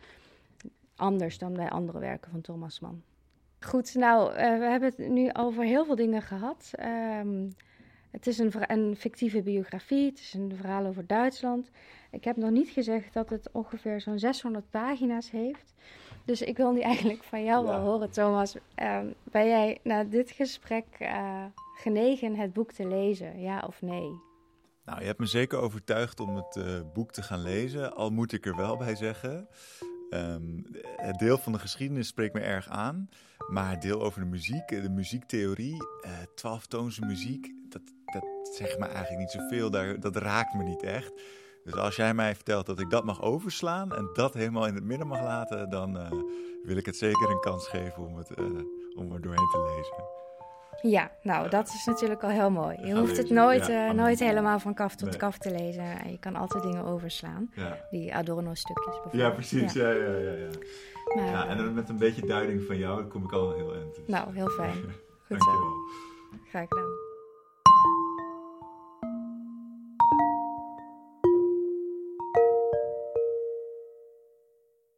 anders 0.96 1.38
dan 1.38 1.54
bij 1.54 1.70
andere 1.70 2.00
werken 2.00 2.32
van 2.32 2.41
Thomas 2.41 2.80
Mann. 2.80 3.04
Goed, 3.60 3.96
nou, 3.96 4.30
uh, 4.30 4.36
we 4.36 4.65
hebben 4.65 4.89
het 4.89 5.10
nu 5.10 5.30
over 5.34 5.63
heel 5.63 5.86
veel 5.86 5.96
dingen 5.96 6.22
gehad. 6.22 6.72
Um, 7.20 7.54
het 8.12 8.28
is 8.28 8.38
een, 8.38 8.52
een, 8.71 8.95
fictieve 8.95 9.41
biografie, 9.41 10.06
het 10.06 10.19
is 10.19 10.34
een 10.34 10.56
verhaal 10.56 10.86
over 10.86 11.08
Duitsland. 11.08 11.71
Ik 12.12 12.24
heb 12.24 12.36
nog 12.36 12.50
niet 12.50 12.69
gezegd 12.69 13.13
dat 13.13 13.30
het 13.30 13.50
ongeveer 13.52 14.02
zo'n 14.02 14.19
600 14.19 14.69
pagina's 14.69 15.32
heeft. 15.32 15.74
Dus 16.26 16.41
ik 16.41 16.58
wil 16.58 16.71
nu 16.71 16.80
eigenlijk 16.80 17.24
van 17.24 17.43
jou 17.43 17.65
ja. 17.65 17.71
wel 17.71 17.80
horen, 17.80 18.12
Thomas. 18.12 18.56
Um, 18.56 19.13
ben 19.24 19.47
jij 19.47 19.80
na 19.84 20.04
dit 20.04 20.32
gesprek 20.32 20.86
uh, 21.00 21.45
genegen 21.76 22.36
het 22.36 22.54
boek 22.54 22.71
te 22.71 22.88
lezen, 22.88 23.39
ja 23.39 23.63
of 23.67 23.82
nee? 23.82 24.19
Nou, 24.86 25.00
je 25.00 25.06
hebt 25.06 25.19
me 25.19 25.26
zeker 25.26 25.60
overtuigd 25.60 26.19
om 26.19 26.36
het 26.36 26.56
uh, 26.56 26.80
boek 26.93 27.12
te 27.12 27.21
gaan 27.21 27.41
lezen, 27.41 27.95
al 27.95 28.10
moet 28.10 28.34
ik 28.34 28.45
er 28.45 28.56
wel 28.56 28.78
bij 28.78 28.95
zeggen. 28.95 29.47
Um, 30.10 30.65
het 30.95 31.19
deel 31.19 31.38
van 31.38 31.52
de 31.52 31.60
geschiedenis 31.60 32.08
spreekt 32.08 32.34
me 32.34 32.39
erg 32.39 32.67
aan. 32.69 33.10
Maar 33.47 33.80
deel 33.80 34.01
over 34.01 34.19
de 34.19 34.27
muziek, 34.27 34.67
de 34.67 34.89
muziektheorie, 34.89 35.75
uh, 36.06 36.12
twaalftoonse 36.36 37.06
muziek, 37.06 37.51
dat, 37.69 37.82
dat 38.06 38.49
zegt 38.56 38.80
me 38.80 38.86
eigenlijk 38.86 39.17
niet 39.17 39.32
zoveel. 39.32 39.69
Daar, 39.69 39.99
dat 39.99 40.15
raakt 40.15 40.54
me 40.54 40.63
niet 40.63 40.84
echt. 40.84 41.13
Dus 41.63 41.73
als 41.73 41.95
jij 41.95 42.13
mij 42.13 42.36
vertelt 42.36 42.65
dat 42.65 42.80
ik 42.80 42.89
dat 42.89 43.04
mag 43.04 43.21
overslaan 43.21 43.95
en 43.95 44.10
dat 44.13 44.34
helemaal 44.34 44.67
in 44.67 44.75
het 44.75 44.84
midden 44.84 45.08
mag 45.08 45.21
laten, 45.21 45.69
dan 45.69 45.97
uh, 45.97 46.12
wil 46.63 46.77
ik 46.77 46.86
het 46.86 46.97
zeker 46.97 47.30
een 47.30 47.39
kans 47.39 47.67
geven 47.67 48.06
om, 48.06 48.15
het, 48.15 48.30
uh, 48.39 48.45
om 48.95 49.12
er 49.12 49.21
doorheen 49.21 49.49
te 49.51 49.73
lezen. 49.75 50.20
Ja, 50.81 51.12
nou, 51.21 51.49
dat 51.49 51.67
is 51.67 51.86
natuurlijk 51.86 52.23
al 52.23 52.29
heel 52.29 52.51
mooi. 52.51 52.77
Je 52.86 52.95
hoeft 52.95 53.17
het 53.17 53.29
nooit, 53.29 53.67
ja, 53.67 53.88
uh, 53.88 53.93
nooit 53.93 54.19
helemaal 54.19 54.60
van 54.60 54.73
kaf 54.73 54.95
tot 54.95 55.10
nee. 55.10 55.17
kaf 55.17 55.38
te 55.38 55.51
lezen. 55.51 55.84
Je 56.12 56.19
kan 56.19 56.36
altijd 56.36 56.63
dingen 56.63 56.86
overslaan. 56.86 57.51
Ja. 57.55 57.77
Die 57.89 58.15
Adorno-stukjes 58.15 58.86
bijvoorbeeld. 58.86 59.23
Ja, 59.23 59.29
precies. 59.29 59.73
Ja. 59.73 59.89
Ja, 59.89 60.12
ja, 60.15 60.31
ja, 60.31 60.47
Maar, 61.15 61.25
ja, 61.25 61.47
en 61.47 61.73
met 61.73 61.89
een 61.89 61.97
beetje 61.97 62.25
duiding 62.25 62.63
van 62.63 62.77
jou 62.77 63.03
kom 63.03 63.23
ik 63.23 63.31
al 63.31 63.53
heel 63.55 63.73
eind. 63.73 63.95
Dus. 63.95 64.07
Nou, 64.07 64.36
heel 64.36 64.49
fijn. 64.49 64.73
Goed 65.27 65.39
Dankjewel. 65.39 65.62
zo. 65.62 66.39
Graag 66.49 66.67
gedaan. 66.67 67.01